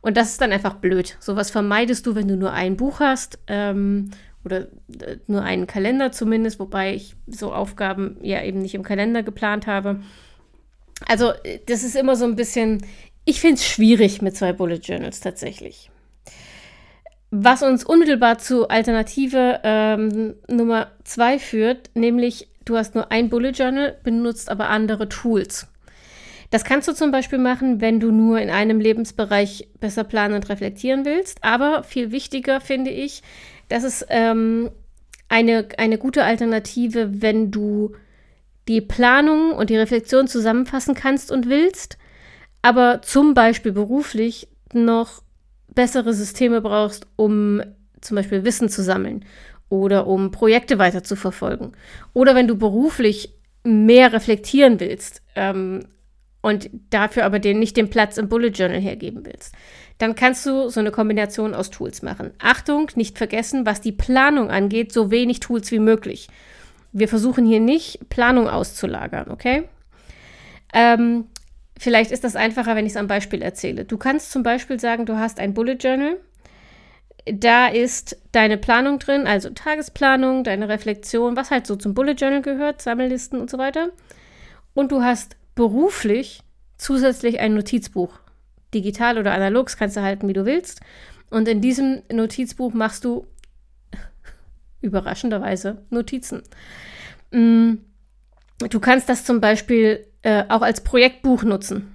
Und 0.00 0.16
das 0.16 0.30
ist 0.30 0.40
dann 0.40 0.52
einfach 0.52 0.74
blöd. 0.74 1.16
Sowas 1.18 1.50
vermeidest 1.50 2.06
du, 2.06 2.14
wenn 2.14 2.28
du 2.28 2.36
nur 2.36 2.52
ein 2.52 2.76
Buch 2.76 3.00
hast 3.00 3.40
ähm, 3.48 4.12
oder 4.44 4.68
äh, 5.00 5.16
nur 5.26 5.42
einen 5.42 5.66
Kalender 5.66 6.12
zumindest, 6.12 6.60
wobei 6.60 6.94
ich 6.94 7.16
so 7.26 7.52
Aufgaben 7.52 8.16
ja 8.22 8.42
eben 8.42 8.62
nicht 8.62 8.76
im 8.76 8.84
Kalender 8.84 9.24
geplant 9.24 9.66
habe. 9.66 10.00
Also 11.06 11.32
das 11.66 11.82
ist 11.82 11.96
immer 11.96 12.14
so 12.14 12.24
ein 12.24 12.36
bisschen, 12.36 12.84
ich 13.24 13.40
finde 13.40 13.56
es 13.56 13.66
schwierig 13.66 14.22
mit 14.22 14.36
zwei 14.36 14.52
Bullet 14.52 14.76
Journals 14.76 15.20
tatsächlich. 15.20 15.90
Was 17.32 17.62
uns 17.62 17.84
unmittelbar 17.84 18.38
zu 18.38 18.68
Alternative 18.68 19.60
ähm, 19.64 20.36
Nummer 20.48 20.92
zwei 21.02 21.40
führt, 21.40 21.90
nämlich 21.94 22.48
du 22.64 22.76
hast 22.76 22.94
nur 22.94 23.10
ein 23.10 23.28
Bullet 23.28 23.50
Journal, 23.50 23.98
benutzt 24.04 24.48
aber 24.48 24.68
andere 24.68 25.08
Tools. 25.08 25.66
Das 26.50 26.64
kannst 26.64 26.88
du 26.88 26.92
zum 26.92 27.10
Beispiel 27.10 27.38
machen, 27.38 27.80
wenn 27.80 28.00
du 28.00 28.10
nur 28.12 28.38
in 28.40 28.50
einem 28.50 28.80
Lebensbereich 28.80 29.68
besser 29.80 30.04
planen 30.04 30.34
und 30.34 30.48
reflektieren 30.48 31.04
willst. 31.04 31.42
Aber 31.42 31.82
viel 31.82 32.12
wichtiger 32.12 32.60
finde 32.60 32.90
ich, 32.90 33.22
dass 33.68 33.82
es 33.82 34.06
ähm, 34.08 34.70
eine, 35.28 35.68
eine 35.78 35.98
gute 35.98 36.24
Alternative, 36.24 37.20
wenn 37.22 37.50
du 37.50 37.94
die 38.68 38.80
Planung 38.80 39.52
und 39.52 39.70
die 39.70 39.76
Reflexion 39.76 40.28
zusammenfassen 40.28 40.94
kannst 40.94 41.30
und 41.30 41.48
willst, 41.48 41.98
aber 42.62 43.02
zum 43.02 43.34
Beispiel 43.34 43.72
beruflich 43.72 44.48
noch 44.72 45.22
bessere 45.74 46.14
Systeme 46.14 46.60
brauchst, 46.60 47.06
um 47.16 47.62
zum 48.00 48.16
Beispiel 48.16 48.44
Wissen 48.44 48.68
zu 48.68 48.82
sammeln 48.82 49.24
oder 49.68 50.06
um 50.06 50.30
Projekte 50.30 50.78
weiter 50.78 51.02
zu 51.02 51.16
verfolgen. 51.16 51.72
Oder 52.12 52.34
wenn 52.34 52.48
du 52.48 52.56
beruflich 52.56 53.34
mehr 53.64 54.12
reflektieren 54.12 54.80
willst, 54.80 55.22
ähm, 55.34 55.86
und 56.46 56.70
dafür 56.90 57.24
aber 57.24 57.40
den, 57.40 57.58
nicht 57.58 57.76
den 57.76 57.90
Platz 57.90 58.18
im 58.18 58.28
Bullet 58.28 58.50
Journal 58.50 58.78
hergeben 58.78 59.26
willst, 59.26 59.52
dann 59.98 60.14
kannst 60.14 60.46
du 60.46 60.68
so 60.68 60.78
eine 60.78 60.92
Kombination 60.92 61.54
aus 61.54 61.70
Tools 61.70 62.02
machen. 62.02 62.30
Achtung, 62.38 62.88
nicht 62.94 63.18
vergessen, 63.18 63.66
was 63.66 63.80
die 63.80 63.90
Planung 63.90 64.48
angeht, 64.48 64.92
so 64.92 65.10
wenig 65.10 65.40
Tools 65.40 65.72
wie 65.72 65.80
möglich. 65.80 66.28
Wir 66.92 67.08
versuchen 67.08 67.44
hier 67.44 67.58
nicht 67.58 68.08
Planung 68.10 68.48
auszulagern, 68.48 69.28
okay? 69.28 69.64
Ähm, 70.72 71.24
vielleicht 71.76 72.12
ist 72.12 72.22
das 72.22 72.36
einfacher, 72.36 72.76
wenn 72.76 72.86
ich 72.86 72.92
es 72.92 72.96
am 72.96 73.08
Beispiel 73.08 73.42
erzähle. 73.42 73.84
Du 73.84 73.98
kannst 73.98 74.30
zum 74.30 74.44
Beispiel 74.44 74.78
sagen, 74.78 75.04
du 75.04 75.16
hast 75.16 75.40
ein 75.40 75.52
Bullet 75.52 75.78
Journal. 75.80 76.16
Da 77.24 77.66
ist 77.66 78.18
deine 78.30 78.56
Planung 78.56 79.00
drin, 79.00 79.26
also 79.26 79.50
Tagesplanung, 79.50 80.44
deine 80.44 80.68
Reflexion, 80.68 81.34
was 81.34 81.50
halt 81.50 81.66
so 81.66 81.74
zum 81.74 81.92
Bullet 81.92 82.14
Journal 82.14 82.42
gehört, 82.42 82.82
Sammellisten 82.82 83.40
und 83.40 83.50
so 83.50 83.58
weiter. 83.58 83.88
Und 84.74 84.92
du 84.92 85.02
hast 85.02 85.34
beruflich 85.56 86.42
zusätzlich 86.76 87.40
ein 87.40 87.54
Notizbuch. 87.54 88.20
Digital 88.72 89.18
oder 89.18 89.32
analog, 89.32 89.66
das 89.66 89.76
kannst 89.76 89.96
du 89.96 90.02
halten, 90.02 90.28
wie 90.28 90.32
du 90.32 90.44
willst. 90.44 90.80
Und 91.30 91.48
in 91.48 91.60
diesem 91.60 92.02
Notizbuch 92.12 92.72
machst 92.72 93.04
du 93.04 93.26
überraschenderweise 94.80 95.82
Notizen. 95.90 96.42
Mm, 97.32 97.74
du 98.58 98.80
kannst 98.80 99.08
das 99.08 99.24
zum 99.24 99.40
Beispiel 99.40 100.06
äh, 100.22 100.44
auch 100.48 100.62
als 100.62 100.82
Projektbuch 100.82 101.42
nutzen. 101.42 101.92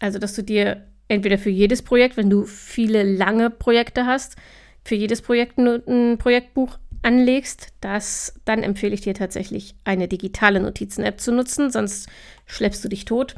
Also, 0.00 0.18
dass 0.18 0.34
du 0.34 0.42
dir 0.42 0.84
entweder 1.08 1.38
für 1.38 1.50
jedes 1.50 1.82
Projekt, 1.82 2.16
wenn 2.16 2.30
du 2.30 2.44
viele 2.44 3.02
lange 3.02 3.50
Projekte 3.50 4.06
hast, 4.06 4.36
für 4.84 4.94
jedes 4.94 5.22
Projekt 5.22 5.58
ein 5.58 6.18
Projektbuch 6.18 6.78
anlegst, 7.04 7.68
das, 7.80 8.34
dann 8.44 8.62
empfehle 8.62 8.94
ich 8.94 9.02
dir 9.02 9.14
tatsächlich 9.14 9.74
eine 9.84 10.08
digitale 10.08 10.60
Notizen-App 10.60 11.20
zu 11.20 11.32
nutzen, 11.32 11.70
sonst 11.70 12.08
schleppst 12.46 12.84
du 12.84 12.88
dich 12.88 13.04
tot. 13.04 13.34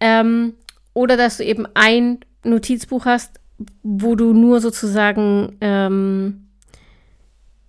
Ähm, 0.00 0.54
oder 0.92 1.16
dass 1.16 1.38
du 1.38 1.44
eben 1.44 1.66
ein 1.74 2.20
Notizbuch 2.44 3.04
hast, 3.04 3.40
wo 3.82 4.14
du 4.14 4.32
nur 4.32 4.60
sozusagen 4.60 5.56
ähm, 5.60 6.48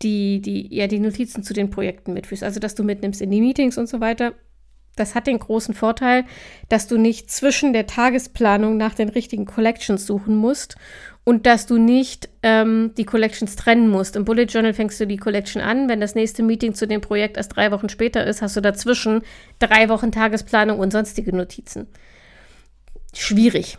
die, 0.01 0.41
die, 0.41 0.73
ja, 0.75 0.87
die 0.87 0.99
Notizen 0.99 1.43
zu 1.43 1.53
den 1.53 1.69
Projekten 1.69 2.13
mitführst. 2.13 2.43
Also, 2.43 2.59
dass 2.59 2.75
du 2.75 2.83
mitnimmst 2.83 3.21
in 3.21 3.31
die 3.31 3.41
Meetings 3.41 3.77
und 3.77 3.87
so 3.87 3.99
weiter. 3.99 4.33
Das 4.95 5.15
hat 5.15 5.27
den 5.27 5.39
großen 5.39 5.73
Vorteil, 5.73 6.25
dass 6.69 6.87
du 6.87 6.97
nicht 6.97 7.29
zwischen 7.29 7.73
der 7.73 7.87
Tagesplanung 7.87 8.77
nach 8.77 8.95
den 8.95 9.09
richtigen 9.09 9.45
Collections 9.45 10.05
suchen 10.05 10.35
musst 10.35 10.77
und 11.25 11.45
dass 11.45 11.65
du 11.65 11.77
nicht 11.77 12.29
ähm, 12.43 12.91
die 12.97 13.03
Collections 13.03 13.55
trennen 13.55 13.89
musst. 13.89 14.15
Im 14.15 14.25
Bullet 14.25 14.45
Journal 14.45 14.73
fängst 14.73 14.99
du 14.99 15.07
die 15.07 15.17
Collection 15.17 15.61
an. 15.61 15.89
Wenn 15.89 15.99
das 15.99 16.15
nächste 16.15 16.43
Meeting 16.43 16.75
zu 16.75 16.87
dem 16.87 17.01
Projekt 17.01 17.35
erst 17.35 17.55
drei 17.55 17.71
Wochen 17.71 17.89
später 17.89 18.25
ist, 18.25 18.41
hast 18.41 18.55
du 18.55 18.61
dazwischen 18.61 19.23
drei 19.59 19.89
Wochen 19.89 20.11
Tagesplanung 20.11 20.79
und 20.79 20.91
sonstige 20.91 21.35
Notizen. 21.35 21.87
Schwierig. 23.13 23.77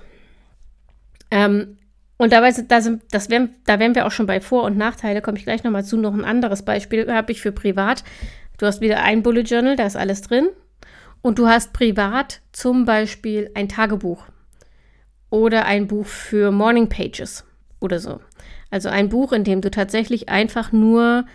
Ähm, 1.31 1.79
und 2.19 2.33
dabei 2.33 2.51
sind, 2.51 2.71
da, 2.71 2.81
sind, 2.81 3.03
das 3.11 3.31
wären, 3.31 3.55
da 3.65 3.79
wären 3.79 3.95
wir 3.95 4.07
auch 4.07 4.11
schon 4.11 4.27
bei 4.27 4.41
Vor- 4.41 4.65
und 4.65 4.77
Nachteile, 4.77 5.21
komme 5.23 5.39
ich 5.39 5.45
gleich 5.45 5.65
nochmal 5.65 5.85
zu. 5.85 5.97
Noch 5.97 6.15
ein 6.15 6.25
anderes 6.25 6.63
Beispiel 6.63 7.13
habe 7.13 7.33
ich 7.33 7.41
für 7.41 7.53
privat. 7.53 8.05
Du 8.59 8.67
hast 8.67 8.81
wieder 8.81 9.03
ein 9.03 9.23
Bullet 9.23 9.43
Journal, 9.43 9.77
da 9.77 9.87
ist 9.87 9.97
alles 9.97 10.23
drin. 10.23 10.49
Und 11.23 11.39
du 11.39 11.49
hast 11.49 11.73
privat 11.73 12.41
zum 12.53 12.85
Beispiel 12.85 13.51
ein 13.55 13.69
Tagebuch 13.69 14.25
oder 15.31 15.67
ein 15.67 15.87
Buch 15.87 16.07
für 16.07 16.51
Morning 16.51 16.89
Pages 16.89 17.45
oder 17.81 17.99
so. 17.99 18.21
Also 18.71 18.89
ein 18.89 19.09
Buch, 19.09 19.33
in 19.33 19.45
dem 19.45 19.61
du 19.61 19.71
tatsächlich 19.71 20.29
einfach 20.29 20.73
nur, 20.73 21.27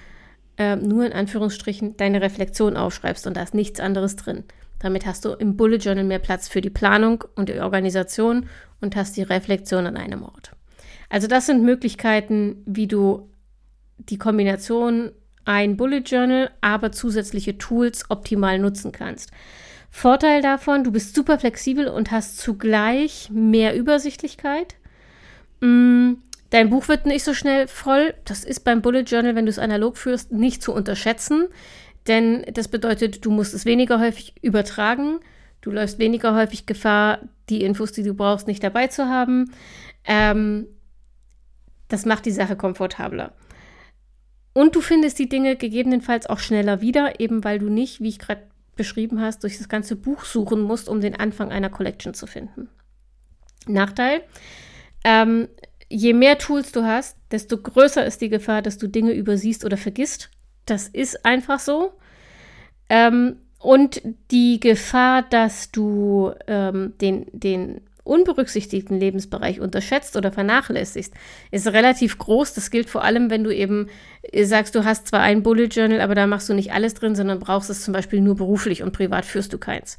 äh, 0.57 0.75
nur 0.75 1.05
in 1.05 1.13
Anführungsstrichen, 1.13 1.97
deine 1.97 2.21
Reflexion 2.21 2.77
aufschreibst 2.77 3.27
und 3.27 3.37
da 3.37 3.43
ist 3.43 3.53
nichts 3.53 3.79
anderes 3.79 4.15
drin. 4.15 4.43
Damit 4.79 5.05
hast 5.05 5.25
du 5.25 5.33
im 5.33 5.57
Bullet 5.57 5.77
Journal 5.77 6.03
mehr 6.03 6.19
Platz 6.19 6.47
für 6.47 6.61
die 6.61 6.69
Planung 6.69 7.23
und 7.35 7.49
die 7.49 7.59
Organisation 7.59 8.47
und 8.79 8.95
hast 8.95 9.15
die 9.15 9.21
Reflexion 9.21 9.85
an 9.85 9.97
einem 9.97 10.23
Ort. 10.23 10.53
Also 11.09 11.27
das 11.27 11.45
sind 11.45 11.63
Möglichkeiten, 11.63 12.63
wie 12.65 12.87
du 12.87 13.29
die 13.97 14.17
Kombination 14.17 15.11
ein 15.45 15.77
Bullet 15.77 16.03
Journal, 16.05 16.51
aber 16.61 16.91
zusätzliche 16.91 17.57
Tools 17.57 18.09
optimal 18.09 18.59
nutzen 18.59 18.91
kannst. 18.91 19.31
Vorteil 19.91 20.41
davon, 20.41 20.85
du 20.85 20.91
bist 20.91 21.13
super 21.13 21.37
flexibel 21.37 21.87
und 21.87 22.11
hast 22.11 22.37
zugleich 22.37 23.29
mehr 23.29 23.75
Übersichtlichkeit. 23.75 24.75
Mm, 25.59 26.13
dein 26.49 26.69
Buch 26.69 26.87
wird 26.87 27.05
nicht 27.05 27.23
so 27.23 27.33
schnell 27.33 27.67
voll. 27.67 28.15
Das 28.23 28.45
ist 28.45 28.61
beim 28.61 28.81
Bullet 28.81 29.03
Journal, 29.03 29.35
wenn 29.35 29.45
du 29.45 29.51
es 29.51 29.59
analog 29.59 29.97
führst, 29.97 30.31
nicht 30.31 30.63
zu 30.63 30.73
unterschätzen. 30.73 31.49
Denn 32.07 32.43
das 32.53 32.69
bedeutet, 32.69 33.25
du 33.25 33.31
musst 33.31 33.53
es 33.53 33.65
weniger 33.65 33.99
häufig 33.99 34.33
übertragen. 34.41 35.19
Du 35.59 35.69
läufst 35.69 35.99
weniger 35.99 36.33
häufig 36.33 36.65
Gefahr, 36.65 37.19
die 37.49 37.61
Infos, 37.61 37.91
die 37.91 38.03
du 38.03 38.13
brauchst, 38.13 38.47
nicht 38.47 38.63
dabei 38.63 38.87
zu 38.87 39.07
haben. 39.07 39.51
Ähm, 40.05 40.67
das 41.89 42.05
macht 42.05 42.25
die 42.25 42.31
Sache 42.31 42.55
komfortabler. 42.55 43.33
Und 44.53 44.75
du 44.75 44.81
findest 44.81 45.19
die 45.19 45.29
Dinge 45.29 45.57
gegebenenfalls 45.57 46.27
auch 46.27 46.39
schneller 46.39 46.81
wieder, 46.81 47.19
eben 47.19 47.43
weil 47.43 47.59
du 47.59 47.69
nicht, 47.69 48.01
wie 48.01 48.09
ich 48.09 48.19
gerade 48.19 48.41
beschrieben 48.75 49.21
hast, 49.21 49.43
durch 49.43 49.57
das 49.57 49.69
ganze 49.69 49.95
Buch 49.95 50.25
suchen 50.25 50.61
musst, 50.61 50.89
um 50.89 51.01
den 51.01 51.15
Anfang 51.15 51.51
einer 51.51 51.69
Collection 51.69 52.13
zu 52.13 52.27
finden. 52.27 52.69
Nachteil, 53.67 54.23
ähm, 55.03 55.47
je 55.89 56.13
mehr 56.13 56.37
Tools 56.37 56.71
du 56.71 56.83
hast, 56.83 57.17
desto 57.31 57.57
größer 57.57 58.05
ist 58.05 58.21
die 58.21 58.29
Gefahr, 58.29 58.61
dass 58.61 58.77
du 58.77 58.87
Dinge 58.87 59.13
übersiehst 59.13 59.65
oder 59.65 59.77
vergisst. 59.77 60.29
Das 60.65 60.87
ist 60.87 61.25
einfach 61.25 61.59
so. 61.59 61.93
Ähm, 62.89 63.37
und 63.59 64.01
die 64.31 64.59
Gefahr, 64.59 65.21
dass 65.21 65.71
du 65.71 66.33
ähm, 66.47 66.93
den, 66.99 67.27
den 67.31 67.81
unberücksichtigten 68.03 68.99
Lebensbereich 68.99 69.59
unterschätzt 69.59 70.15
oder 70.15 70.31
vernachlässigst, 70.31 71.13
ist 71.51 71.67
relativ 71.67 72.17
groß. 72.17 72.53
Das 72.53 72.71
gilt 72.71 72.89
vor 72.89 73.03
allem, 73.03 73.29
wenn 73.29 73.43
du 73.43 73.53
eben 73.53 73.87
äh, 74.23 74.43
sagst, 74.43 74.75
du 74.75 74.85
hast 74.85 75.07
zwar 75.07 75.21
ein 75.21 75.43
Bullet 75.43 75.65
Journal, 75.65 76.01
aber 76.01 76.15
da 76.15 76.27
machst 76.27 76.49
du 76.49 76.53
nicht 76.53 76.73
alles 76.73 76.93
drin, 76.93 77.15
sondern 77.15 77.39
brauchst 77.39 77.69
es 77.69 77.83
zum 77.83 77.93
Beispiel 77.93 78.21
nur 78.21 78.35
beruflich 78.35 78.83
und 78.83 78.91
privat 78.91 79.25
führst 79.25 79.53
du 79.53 79.57
keins. 79.57 79.97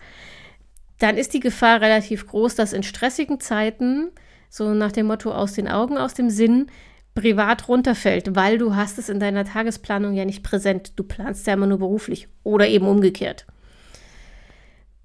Dann 0.99 1.16
ist 1.16 1.35
die 1.35 1.40
Gefahr 1.40 1.80
relativ 1.80 2.26
groß, 2.26 2.54
dass 2.54 2.73
in 2.73 2.82
stressigen 2.82 3.40
Zeiten, 3.40 4.11
so 4.49 4.73
nach 4.75 4.92
dem 4.92 5.06
Motto 5.06 5.32
aus 5.32 5.54
den 5.54 5.68
Augen, 5.68 5.97
aus 5.97 6.14
dem 6.14 6.30
Sinn, 6.30 6.66
privat 7.14 7.68
runterfällt, 7.68 8.35
weil 8.37 8.59
du 8.59 8.75
hast 8.75 8.99
es 8.99 9.09
in 9.09 9.21
deiner 9.21 9.44
Tagesplanung 9.44 10.14
ja 10.14 10.25
nicht 10.25 10.42
präsent. 10.42 10.92
Du 10.97 11.04
planst 11.04 11.47
ja 11.47 11.54
immer 11.54 11.66
nur 11.66 11.78
beruflich 11.78 12.28
oder 12.42 12.68
eben 12.68 12.87
umgekehrt. 12.87 13.47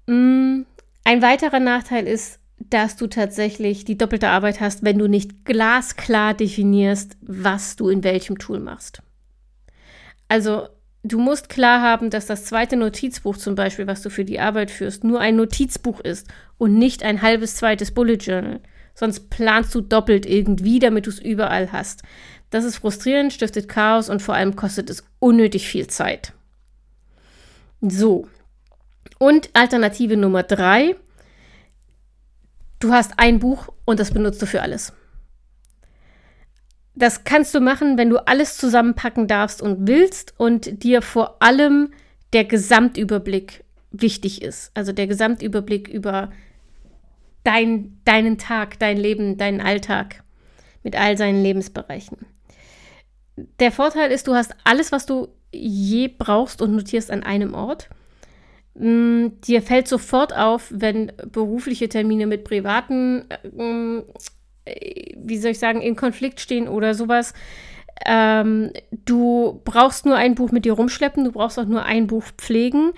Mm, 0.06 0.62
ein 1.04 1.22
weiterer 1.22 1.60
Nachteil 1.60 2.06
ist, 2.06 2.38
dass 2.60 2.96
du 2.96 3.06
tatsächlich 3.06 3.84
die 3.84 3.96
doppelte 3.96 4.28
Arbeit 4.28 4.60
hast, 4.60 4.84
wenn 4.84 4.98
du 4.98 5.08
nicht 5.08 5.44
glasklar 5.44 6.34
definierst, 6.34 7.16
was 7.22 7.76
du 7.76 7.88
in 7.88 8.04
welchem 8.04 8.38
Tool 8.38 8.60
machst. 8.60 9.02
Also 10.28 10.68
du 11.02 11.18
musst 11.18 11.48
klar 11.48 11.80
haben, 11.80 12.10
dass 12.10 12.26
das 12.26 12.44
zweite 12.44 12.76
Notizbuch 12.76 13.36
zum 13.36 13.54
Beispiel, 13.54 13.86
was 13.86 14.02
du 14.02 14.10
für 14.10 14.24
die 14.24 14.40
Arbeit 14.40 14.70
führst, 14.70 15.04
nur 15.04 15.20
ein 15.20 15.36
Notizbuch 15.36 16.00
ist 16.00 16.28
und 16.58 16.74
nicht 16.74 17.02
ein 17.02 17.22
halbes 17.22 17.56
zweites 17.56 17.92
Bullet 17.92 18.16
Journal. 18.16 18.60
Sonst 18.94 19.30
planst 19.30 19.74
du 19.74 19.80
doppelt 19.80 20.26
irgendwie, 20.26 20.80
damit 20.80 21.06
du 21.06 21.10
es 21.10 21.20
überall 21.20 21.70
hast. 21.70 22.02
Das 22.50 22.64
ist 22.64 22.78
frustrierend, 22.78 23.32
stiftet 23.32 23.68
Chaos 23.68 24.08
und 24.08 24.22
vor 24.22 24.34
allem 24.34 24.56
kostet 24.56 24.90
es 24.90 25.04
unnötig 25.20 25.68
viel 25.68 25.86
Zeit. 25.86 26.32
So. 27.80 28.28
Und 29.18 29.50
Alternative 29.52 30.16
Nummer 30.16 30.42
drei. 30.42 30.96
Du 32.80 32.92
hast 32.92 33.14
ein 33.16 33.38
Buch 33.38 33.68
und 33.84 33.98
das 33.98 34.12
benutzt 34.12 34.40
du 34.40 34.46
für 34.46 34.62
alles. 34.62 34.92
Das 36.94 37.24
kannst 37.24 37.54
du 37.54 37.60
machen, 37.60 37.96
wenn 37.96 38.10
du 38.10 38.18
alles 38.26 38.56
zusammenpacken 38.56 39.28
darfst 39.28 39.62
und 39.62 39.86
willst 39.86 40.34
und 40.38 40.82
dir 40.82 41.00
vor 41.02 41.42
allem 41.42 41.92
der 42.32 42.44
Gesamtüberblick 42.44 43.64
wichtig 43.90 44.42
ist. 44.42 44.70
Also 44.74 44.92
der 44.92 45.06
Gesamtüberblick 45.06 45.88
über 45.88 46.30
dein, 47.44 48.00
deinen 48.04 48.36
Tag, 48.38 48.78
dein 48.78 48.96
Leben, 48.96 49.38
deinen 49.38 49.60
Alltag 49.60 50.22
mit 50.82 50.96
all 50.96 51.16
seinen 51.16 51.42
Lebensbereichen. 51.42 52.18
Der 53.60 53.72
Vorteil 53.72 54.10
ist, 54.10 54.26
du 54.26 54.34
hast 54.34 54.54
alles, 54.64 54.92
was 54.92 55.06
du 55.06 55.28
je 55.52 56.08
brauchst 56.08 56.60
und 56.60 56.72
notierst 56.72 57.10
an 57.10 57.22
einem 57.22 57.54
Ort. 57.54 57.88
Mm, 58.78 59.40
dir 59.44 59.60
fällt 59.60 59.88
sofort 59.88 60.36
auf, 60.36 60.68
wenn 60.70 61.12
berufliche 61.32 61.88
Termine 61.88 62.28
mit 62.28 62.44
privaten, 62.44 63.24
äh, 64.64 65.14
wie 65.16 65.38
soll 65.38 65.50
ich 65.50 65.58
sagen, 65.58 65.80
in 65.80 65.96
Konflikt 65.96 66.40
stehen 66.40 66.68
oder 66.68 66.94
sowas. 66.94 67.34
Ähm, 68.06 68.70
du 68.92 69.60
brauchst 69.64 70.06
nur 70.06 70.14
ein 70.14 70.36
Buch 70.36 70.52
mit 70.52 70.64
dir 70.64 70.74
rumschleppen, 70.74 71.24
du 71.24 71.32
brauchst 71.32 71.58
auch 71.58 71.66
nur 71.66 71.84
ein 71.84 72.06
Buch 72.06 72.24
pflegen. 72.36 72.92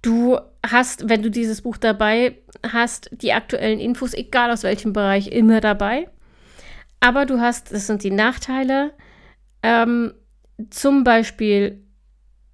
Du 0.00 0.38
hast, 0.66 1.10
wenn 1.10 1.22
du 1.22 1.30
dieses 1.30 1.60
Buch 1.60 1.76
dabei 1.76 2.38
hast, 2.66 3.10
die 3.12 3.34
aktuellen 3.34 3.78
Infos, 3.78 4.14
egal 4.14 4.50
aus 4.50 4.62
welchem 4.62 4.94
Bereich, 4.94 5.28
immer 5.28 5.60
dabei. 5.60 6.08
Aber 7.00 7.26
du 7.26 7.40
hast, 7.40 7.72
das 7.72 7.86
sind 7.86 8.02
die 8.04 8.10
Nachteile, 8.10 8.92
ähm, 9.62 10.14
zum 10.70 11.04
Beispiel 11.04 11.82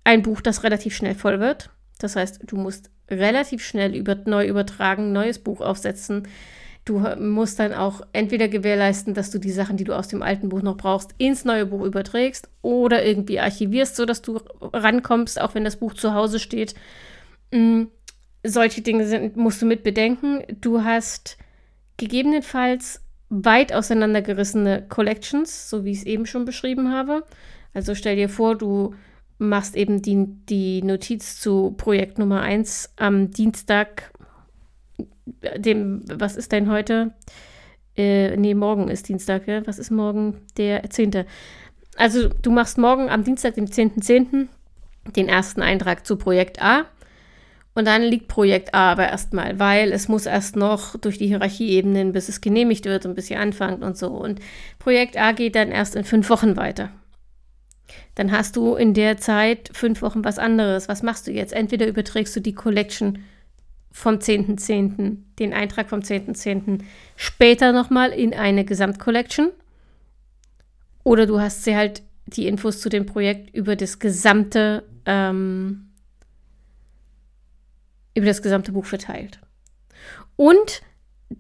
ein 0.03 0.23
Buch, 0.23 0.41
das 0.41 0.65
relativ 0.65 0.97
schnell 0.97 1.15
voll 1.15 1.39
wird. 1.39 1.71
Das 1.99 2.17
heißt, 2.17 2.41
du 2.47 2.57
musst 2.57 2.91
relativ 3.11 3.65
schnell 3.65 3.95
über, 3.95 4.17
neu 4.27 4.47
übertragen, 4.47 5.13
neues 5.13 5.39
Buch 5.39 5.61
aufsetzen. 5.61 6.29
Du 6.85 6.99
musst 7.19 7.59
dann 7.59 7.73
auch 7.73 8.03
entweder 8.13 8.49
gewährleisten, 8.49 9.15
dass 9.15 9.31
du 9.31 9.39
die 9.39 9.51
Sachen, 9.51 9.77
die 9.77 9.85
du 9.85 9.97
aus 9.97 10.09
dem 10.09 10.23
alten 10.23 10.49
Buch 10.49 10.63
noch 10.63 10.77
brauchst, 10.77 11.15
ins 11.19 11.45
neue 11.45 11.67
Buch 11.67 11.85
überträgst 11.85 12.49
oder 12.63 13.05
irgendwie 13.05 13.41
archivierst, 13.41 13.97
sodass 13.97 14.23
du 14.23 14.41
rankommst, 14.61 15.41
auch 15.41 15.55
wenn 15.55 15.65
das 15.65 15.77
Buch 15.77 15.95
zu 15.95 16.15
Hause 16.15 16.39
steht. 16.39 16.75
Mhm 17.53 17.89
solche 18.47 18.83
Dinge 18.83 19.07
sind, 19.07 19.37
musst 19.37 19.61
du 19.63 19.67
mit 19.67 19.83
bedenken. 19.83 20.43
Du 20.61 20.85
hast 20.85 21.37
gegebenenfalls 21.97 23.03
weit 23.29 23.73
auseinandergerissene 23.73 24.87
Collections, 24.89 25.69
so 25.69 25.85
wie 25.85 25.91
ich 25.91 25.99
es 25.99 26.07
eben 26.07 26.27
schon 26.27 26.45
beschrieben 26.45 26.93
habe. 26.93 27.25
Also 27.75 27.95
stell 27.95 28.17
dir 28.17 28.29
vor, 28.29 28.57
du 28.57 28.95
machst 29.39 29.77
eben 29.77 30.03
die, 30.03 30.27
die 30.49 30.83
Notiz 30.83 31.41
zu 31.41 31.73
Projekt 31.77 32.19
Nummer 32.19 32.41
1 32.41 32.95
am 32.97 33.31
Dienstag, 33.31 34.11
dem, 35.57 36.03
was 36.07 36.37
ist 36.37 36.53
denn 36.53 36.71
heute? 36.71 37.13
Äh, 37.97 38.37
nee, 38.37 38.55
morgen 38.55 38.89
ist 38.89 39.09
Dienstag, 39.09 39.47
ja? 39.47 39.67
Was 39.67 39.79
ist 39.79 39.91
morgen? 39.91 40.43
Der 40.57 40.89
10. 40.89 41.25
Also 41.97 42.29
du 42.29 42.51
machst 42.51 42.79
morgen 42.79 43.09
am 43.09 43.25
Dienstag, 43.25 43.55
dem 43.55 43.67
10.10., 43.67 44.03
.10., 44.03 44.49
den 45.17 45.29
ersten 45.29 45.63
Eintrag 45.63 46.07
zu 46.07 46.17
Projekt 46.17 46.61
A 46.61 46.87
und 47.77 47.87
dann 47.87 48.03
liegt 48.03 48.29
Projekt 48.29 48.75
A 48.75 48.93
aber 48.93 49.11
erstmal, 49.11 49.59
weil 49.59 49.93
es 49.93 50.09
muss 50.09 50.25
erst 50.25 50.57
noch 50.57 50.97
durch 50.97 51.19
die 51.19 51.27
Hierarchieebenen, 51.27 52.13
bis 52.13 52.31
es 52.31 52.41
genehmigt 52.41 52.87
wird 52.87 53.05
und 53.05 53.15
bis 53.15 53.31
ihr 53.31 53.39
anfangt 53.39 53.83
und 53.83 53.99
so. 53.99 54.09
Und 54.09 54.41
Projekt 54.79 55.19
A 55.19 55.33
geht 55.33 55.55
dann 55.57 55.71
erst 55.71 55.95
in 55.95 56.05
fünf 56.05 56.31
Wochen 56.31 56.57
weiter. 56.57 56.89
Dann 58.15 58.33
hast 58.33 58.57
du 58.57 58.75
in 58.75 58.95
der 58.95 59.19
Zeit 59.19 59.71
fünf 59.73 60.03
Wochen 60.03 60.25
was 60.25 60.39
anderes. 60.39 60.89
Was 60.89 61.03
machst 61.03 61.27
du 61.27 61.33
jetzt? 61.33 61.53
Entweder 61.53 61.87
überträgst 61.87 62.35
du 62.35 62.41
die 62.41 62.55
Collection 62.55 63.21
vom 63.93 64.17
10.10., 64.17 64.59
.10., 64.59 65.17
den 65.39 65.53
Eintrag 65.53 65.89
vom 65.89 66.01
10.10. 66.01 66.35
.10. 66.35 66.81
später 67.17 67.73
nochmal 67.73 68.11
in 68.11 68.35
eine 68.35 68.65
Gesamtcollection. 68.65 69.51
Oder 71.03 71.27
du 71.27 71.41
hast 71.41 71.65
sie 71.65 71.77
halt 71.77 72.03
die 72.27 72.47
Infos 72.47 72.81
zu 72.81 72.89
dem 72.89 73.07
Projekt 73.07 73.55
über 73.55 73.77
das 73.77 73.99
gesamte 73.99 74.83
ähm, 75.07 75.87
über 78.17 78.27
das 78.27 78.43
gesamte 78.43 78.73
Buch 78.73 78.87
verteilt. 78.87 79.39
Und 80.37 80.83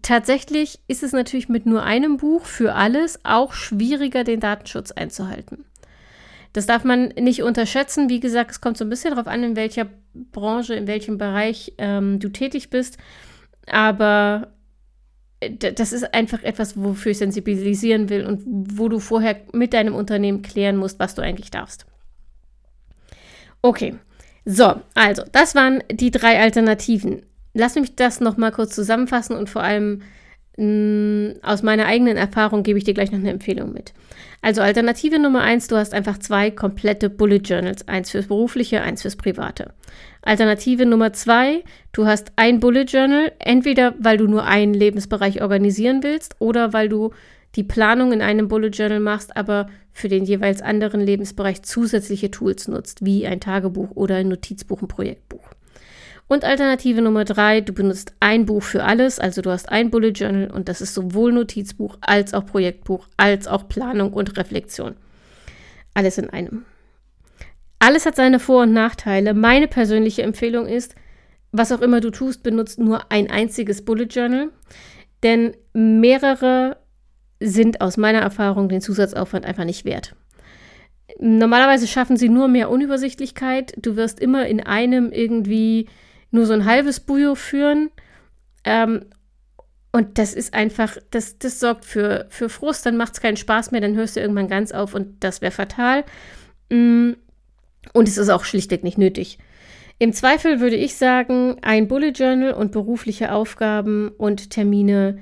tatsächlich 0.02 0.78
ist 0.88 1.02
es 1.02 1.12
natürlich 1.12 1.48
mit 1.48 1.66
nur 1.66 1.82
einem 1.82 2.18
Buch 2.18 2.44
für 2.44 2.74
alles 2.74 3.20
auch 3.24 3.54
schwieriger, 3.54 4.24
den 4.24 4.40
Datenschutz 4.40 4.92
einzuhalten. 4.92 5.64
Das 6.56 6.64
darf 6.64 6.84
man 6.84 7.08
nicht 7.08 7.42
unterschätzen. 7.42 8.08
Wie 8.08 8.18
gesagt, 8.18 8.50
es 8.50 8.62
kommt 8.62 8.78
so 8.78 8.84
ein 8.86 8.88
bisschen 8.88 9.10
darauf 9.10 9.26
an, 9.26 9.42
in 9.42 9.56
welcher 9.56 9.88
Branche, 10.14 10.72
in 10.72 10.86
welchem 10.86 11.18
Bereich 11.18 11.74
ähm, 11.76 12.18
du 12.18 12.30
tätig 12.30 12.70
bist. 12.70 12.96
Aber 13.66 14.54
äh, 15.40 15.50
das 15.50 15.92
ist 15.92 16.14
einfach 16.14 16.42
etwas, 16.42 16.82
wofür 16.82 17.12
ich 17.12 17.18
sensibilisieren 17.18 18.08
will 18.08 18.24
und 18.24 18.42
wo 18.46 18.88
du 18.88 19.00
vorher 19.00 19.36
mit 19.52 19.74
deinem 19.74 19.94
Unternehmen 19.94 20.40
klären 20.40 20.78
musst, 20.78 20.98
was 20.98 21.14
du 21.14 21.20
eigentlich 21.20 21.50
darfst. 21.50 21.84
Okay, 23.60 23.96
so, 24.46 24.80
also, 24.94 25.24
das 25.30 25.54
waren 25.54 25.82
die 25.92 26.10
drei 26.10 26.40
Alternativen. 26.40 27.20
Lass 27.52 27.74
mich 27.74 27.96
das 27.96 28.20
nochmal 28.20 28.52
kurz 28.52 28.74
zusammenfassen 28.74 29.36
und 29.36 29.50
vor 29.50 29.62
allem 29.62 30.00
mh, 30.56 30.64
mm, 30.64 31.34
aus 31.42 31.62
meiner 31.62 31.84
eigenen 31.84 32.16
Erfahrung 32.16 32.62
gebe 32.62 32.78
ich 32.78 32.84
dir 32.84 32.94
gleich 32.94 33.12
noch 33.12 33.18
eine 33.18 33.30
Empfehlung 33.30 33.74
mit. 33.74 33.92
Also 34.42 34.62
Alternative 34.62 35.18
Nummer 35.18 35.42
eins, 35.42 35.66
du 35.66 35.76
hast 35.76 35.94
einfach 35.94 36.18
zwei 36.18 36.50
komplette 36.50 37.10
Bullet 37.10 37.38
Journals, 37.38 37.88
eins 37.88 38.10
fürs 38.10 38.26
berufliche, 38.26 38.82
eins 38.82 39.02
fürs 39.02 39.16
private. 39.16 39.72
Alternative 40.22 40.86
Nummer 40.86 41.12
zwei, 41.12 41.64
du 41.92 42.06
hast 42.06 42.32
ein 42.36 42.60
Bullet 42.60 42.84
Journal, 42.84 43.32
entweder 43.38 43.94
weil 43.98 44.16
du 44.16 44.26
nur 44.26 44.44
einen 44.44 44.74
Lebensbereich 44.74 45.42
organisieren 45.42 46.02
willst 46.02 46.36
oder 46.38 46.72
weil 46.72 46.88
du 46.88 47.12
die 47.54 47.64
Planung 47.64 48.12
in 48.12 48.22
einem 48.22 48.48
Bullet 48.48 48.68
Journal 48.68 49.00
machst, 49.00 49.36
aber 49.36 49.68
für 49.92 50.08
den 50.08 50.24
jeweils 50.24 50.60
anderen 50.60 51.00
Lebensbereich 51.00 51.62
zusätzliche 51.62 52.30
Tools 52.30 52.68
nutzt, 52.68 53.04
wie 53.04 53.26
ein 53.26 53.40
Tagebuch 53.40 53.92
oder 53.94 54.16
ein 54.16 54.28
Notizbuch, 54.28 54.82
ein 54.82 54.88
Projektbuch. 54.88 55.55
Und 56.28 56.44
Alternative 56.44 57.02
Nummer 57.02 57.24
drei, 57.24 57.60
du 57.60 57.72
benutzt 57.72 58.14
ein 58.18 58.46
Buch 58.46 58.62
für 58.62 58.82
alles, 58.82 59.20
also 59.20 59.42
du 59.42 59.50
hast 59.50 59.68
ein 59.68 59.90
Bullet 59.90 60.10
Journal 60.10 60.50
und 60.50 60.68
das 60.68 60.80
ist 60.80 60.94
sowohl 60.94 61.32
Notizbuch 61.32 61.98
als 62.00 62.34
auch 62.34 62.46
Projektbuch, 62.46 63.06
als 63.16 63.46
auch 63.46 63.68
Planung 63.68 64.12
und 64.12 64.36
Reflexion. 64.36 64.96
Alles 65.94 66.18
in 66.18 66.28
einem. 66.30 66.64
Alles 67.78 68.06
hat 68.06 68.16
seine 68.16 68.40
Vor- 68.40 68.64
und 68.64 68.72
Nachteile. 68.72 69.34
Meine 69.34 69.68
persönliche 69.68 70.22
Empfehlung 70.22 70.66
ist, 70.66 70.96
was 71.52 71.70
auch 71.70 71.80
immer 71.80 72.00
du 72.00 72.10
tust, 72.10 72.42
benutzt 72.42 72.80
nur 72.80 73.12
ein 73.12 73.30
einziges 73.30 73.84
Bullet 73.84 74.06
Journal, 74.06 74.50
denn 75.22 75.56
mehrere 75.72 76.78
sind 77.38 77.80
aus 77.80 77.96
meiner 77.96 78.20
Erfahrung 78.20 78.68
den 78.68 78.80
Zusatzaufwand 78.80 79.44
einfach 79.44 79.64
nicht 79.64 79.84
wert. 79.84 80.16
Normalerweise 81.18 81.86
schaffen 81.86 82.16
sie 82.16 82.28
nur 82.28 82.48
mehr 82.48 82.68
Unübersichtlichkeit. 82.68 83.74
Du 83.78 83.94
wirst 83.96 84.20
immer 84.20 84.46
in 84.46 84.60
einem 84.60 85.12
irgendwie 85.12 85.88
nur 86.30 86.46
so 86.46 86.52
ein 86.52 86.64
halbes 86.64 87.00
Bujo 87.00 87.34
führen. 87.34 87.90
Ähm, 88.64 89.06
und 89.92 90.18
das 90.18 90.34
ist 90.34 90.52
einfach, 90.52 90.98
das, 91.10 91.38
das 91.38 91.58
sorgt 91.58 91.84
für, 91.84 92.26
für 92.28 92.48
Frust, 92.48 92.84
dann 92.84 92.96
macht 92.96 93.14
es 93.14 93.20
keinen 93.20 93.38
Spaß 93.38 93.70
mehr, 93.70 93.80
dann 93.80 93.94
hörst 93.94 94.16
du 94.16 94.20
irgendwann 94.20 94.48
ganz 94.48 94.72
auf 94.72 94.94
und 94.94 95.24
das 95.24 95.40
wäre 95.40 95.52
fatal. 95.52 96.04
Mm, 96.70 97.12
und 97.92 98.08
es 98.08 98.18
ist 98.18 98.28
auch 98.28 98.44
schlichtweg 98.44 98.84
nicht 98.84 98.98
nötig. 98.98 99.38
Im 99.98 100.12
Zweifel 100.12 100.60
würde 100.60 100.76
ich 100.76 100.96
sagen, 100.96 101.56
ein 101.62 101.88
Bullet 101.88 102.10
Journal 102.10 102.52
und 102.52 102.72
berufliche 102.72 103.32
Aufgaben 103.32 104.10
und 104.18 104.50
Termine 104.50 105.18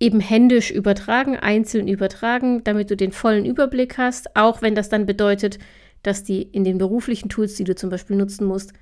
eben 0.00 0.20
händisch 0.20 0.70
übertragen, 0.70 1.36
einzeln 1.36 1.86
übertragen, 1.86 2.64
damit 2.64 2.90
du 2.90 2.96
den 2.96 3.12
vollen 3.12 3.44
Überblick 3.44 3.96
hast, 3.98 4.34
auch 4.34 4.62
wenn 4.62 4.74
das 4.74 4.88
dann 4.88 5.06
bedeutet, 5.06 5.58
dass 6.02 6.24
die 6.24 6.42
in 6.42 6.64
den 6.64 6.78
beruflichen 6.78 7.28
Tools, 7.28 7.54
die 7.54 7.64
du 7.64 7.74
zum 7.74 7.90
Beispiel 7.90 8.16
nutzen 8.16 8.46
musst, 8.46 8.72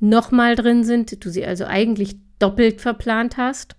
nochmal 0.00 0.56
drin 0.56 0.84
sind, 0.84 1.24
du 1.24 1.30
sie 1.30 1.44
also 1.44 1.64
eigentlich 1.64 2.16
doppelt 2.38 2.80
verplant 2.80 3.36
hast. 3.36 3.76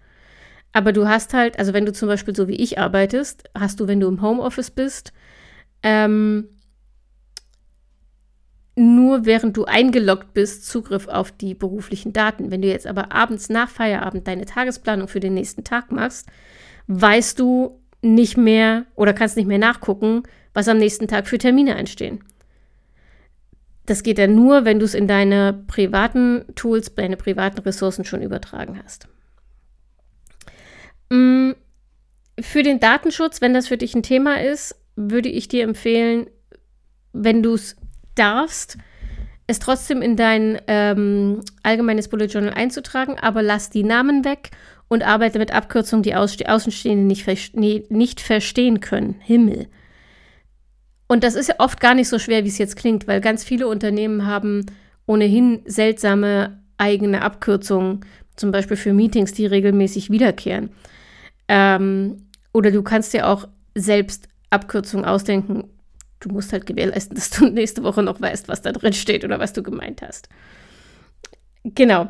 Aber 0.74 0.94
du 0.94 1.08
hast 1.08 1.34
halt, 1.34 1.60
also 1.60 1.74
wenn 1.74 1.86
du 1.86 1.92
zum 1.92 2.08
Beispiel 2.08 2.36
so 2.36 2.48
wie 2.48 2.56
ich 2.56 2.80
arbeitest, 2.80 3.50
hast 3.58 3.80
du, 3.80 3.88
wenn 3.88 4.00
du 4.00 4.08
im 4.08 4.22
Homeoffice 4.22 4.72
bist, 4.72 5.12
ähm, 5.84 6.48
nur 8.76 9.26
während 9.26 9.58
du 9.58 9.66
eingeloggt 9.66 10.34
bist, 10.34 10.66
Zugriff 10.66 11.08
auf 11.08 11.32
die 11.32 11.54
beruflichen 11.54 12.14
Daten. 12.14 12.52
Wenn 12.52 12.62
du 12.62 12.70
jetzt 12.70 12.88
aber 12.88 13.12
abends 13.12 13.50
nach 13.50 13.70
Feierabend 13.70 14.28
deine 14.28 14.46
Tagesplanung 14.46 15.10
für 15.10 15.20
den 15.20 15.34
nächsten 15.34 15.66
Tag 15.66 15.92
machst, 15.92 16.28
weißt 16.88 17.38
du 17.40 17.82
nicht 18.02 18.38
mehr 18.38 18.86
oder 18.96 19.14
kannst 19.14 19.36
nicht 19.36 19.48
mehr 19.48 19.60
nachgucken, 19.60 20.24
was 20.54 20.68
am 20.68 20.78
nächsten 20.78 21.08
Tag 21.08 21.28
für 21.28 21.38
Termine 21.38 21.76
einstehen. 21.76 22.24
Das 23.92 24.04
geht 24.04 24.20
ja 24.20 24.28
nur, 24.28 24.64
wenn 24.64 24.80
du 24.80 24.86
es 24.86 24.94
in 24.94 25.06
deine 25.06 25.66
privaten 25.68 26.46
Tools, 26.56 26.96
deine 26.96 27.18
privaten 27.18 27.60
Ressourcen 27.60 28.06
schon 28.06 28.22
übertragen 28.22 28.80
hast. 28.82 29.10
Mm, 31.10 31.52
für 32.40 32.64
den 32.64 32.80
Datenschutz, 32.80 33.42
wenn 33.42 33.54
das 33.54 33.68
für 33.68 33.76
dich 33.76 33.94
ein 33.94 34.02
Thema 34.02 34.40
ist, 34.40 34.78
würde 34.96 35.28
ich 35.28 35.50
dir 35.50 35.66
empfehlen, 35.66 36.28
wenn 37.12 37.44
du 37.44 37.56
es 37.56 37.76
darfst, 38.16 38.78
es 39.48 39.60
trotzdem 39.60 40.02
in 40.02 40.16
dein 40.16 40.62
ähm, 40.68 41.42
allgemeines 41.62 42.08
Bullet 42.08 42.28
Journal 42.28 42.54
einzutragen, 42.54 43.20
aber 43.20 43.44
lass 43.44 43.72
die 43.72 43.84
Namen 43.84 44.24
weg 44.24 44.52
und 44.88 45.04
arbeite 45.04 45.38
mit 45.38 45.54
Abkürzungen, 45.54 46.04
die 46.04 46.16
Außenstehende 46.16 47.06
nicht, 47.06 47.58
nee, 47.58 47.84
nicht 47.90 48.22
verstehen 48.22 48.80
können. 48.80 49.16
Himmel. 49.20 49.68
Und 51.12 51.26
das 51.26 51.36
ist 51.36 51.50
ja 51.50 51.56
oft 51.58 51.82
gar 51.82 51.94
nicht 51.94 52.08
so 52.08 52.20
schwer, 52.20 52.46
wie 52.46 52.48
es 52.48 52.58
jetzt 52.58 52.78
klingt, 52.78 53.06
weil 53.06 53.20
ganz 53.20 53.44
viele 53.44 53.68
Unternehmen 53.68 54.26
haben 54.26 54.66
ohnehin 55.06 55.62
seltsame 55.66 56.64
eigene 56.78 57.22
Abkürzungen, 57.22 58.06
zum 58.38 58.54
Beispiel 58.54 58.78
für 58.78 58.94
Meetings, 58.94 59.34
die 59.34 59.46
regelmäßig 59.46 60.10
wiederkehren. 60.10 60.70
Ähm, 61.50 62.30
oder 62.54 62.72
du 62.72 62.82
kannst 62.82 63.14
dir 63.14 63.28
auch 63.28 63.46
selbst 63.76 64.30
Abkürzungen 64.52 65.04
ausdenken. 65.04 65.66
Du 66.22 66.30
musst 66.30 66.54
halt 66.54 66.66
gewährleisten, 66.66 67.16
dass 67.16 67.30
du 67.30 67.46
nächste 67.46 67.84
Woche 67.84 68.04
noch 68.04 68.22
weißt, 68.22 68.48
was 68.48 68.62
da 68.62 68.72
drin 68.72 68.94
steht 68.94 69.26
oder 69.26 69.38
was 69.38 69.52
du 69.52 69.64
gemeint 69.64 70.02
hast. 70.02 70.30
Genau. 71.66 72.08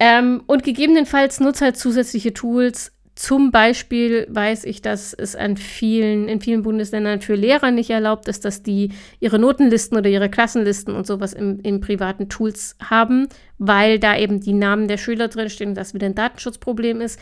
Ähm, 0.00 0.42
und 0.48 0.64
gegebenenfalls 0.64 1.38
nutze 1.38 1.66
halt 1.66 1.76
zusätzliche 1.76 2.34
Tools, 2.34 2.90
zum 3.22 3.52
Beispiel 3.52 4.26
weiß 4.30 4.64
ich, 4.64 4.82
dass 4.82 5.14
es 5.14 5.36
an 5.36 5.56
vielen, 5.56 6.26
in 6.26 6.40
vielen 6.40 6.64
Bundesländern 6.64 7.20
für 7.20 7.36
Lehrer 7.36 7.70
nicht 7.70 7.90
erlaubt 7.90 8.26
ist, 8.26 8.44
dass 8.44 8.64
die 8.64 8.90
ihre 9.20 9.38
Notenlisten 9.38 9.96
oder 9.96 10.10
ihre 10.10 10.28
Klassenlisten 10.28 10.92
und 10.92 11.06
sowas 11.06 11.32
im, 11.32 11.60
in 11.60 11.80
privaten 11.80 12.28
Tools 12.28 12.74
haben, 12.82 13.28
weil 13.58 14.00
da 14.00 14.18
eben 14.18 14.40
die 14.40 14.52
Namen 14.52 14.88
der 14.88 14.96
Schüler 14.96 15.28
drinstehen 15.28 15.70
und 15.70 15.76
das 15.76 15.94
wieder 15.94 16.06
ein 16.06 16.16
Datenschutzproblem 16.16 17.00
ist. 17.00 17.20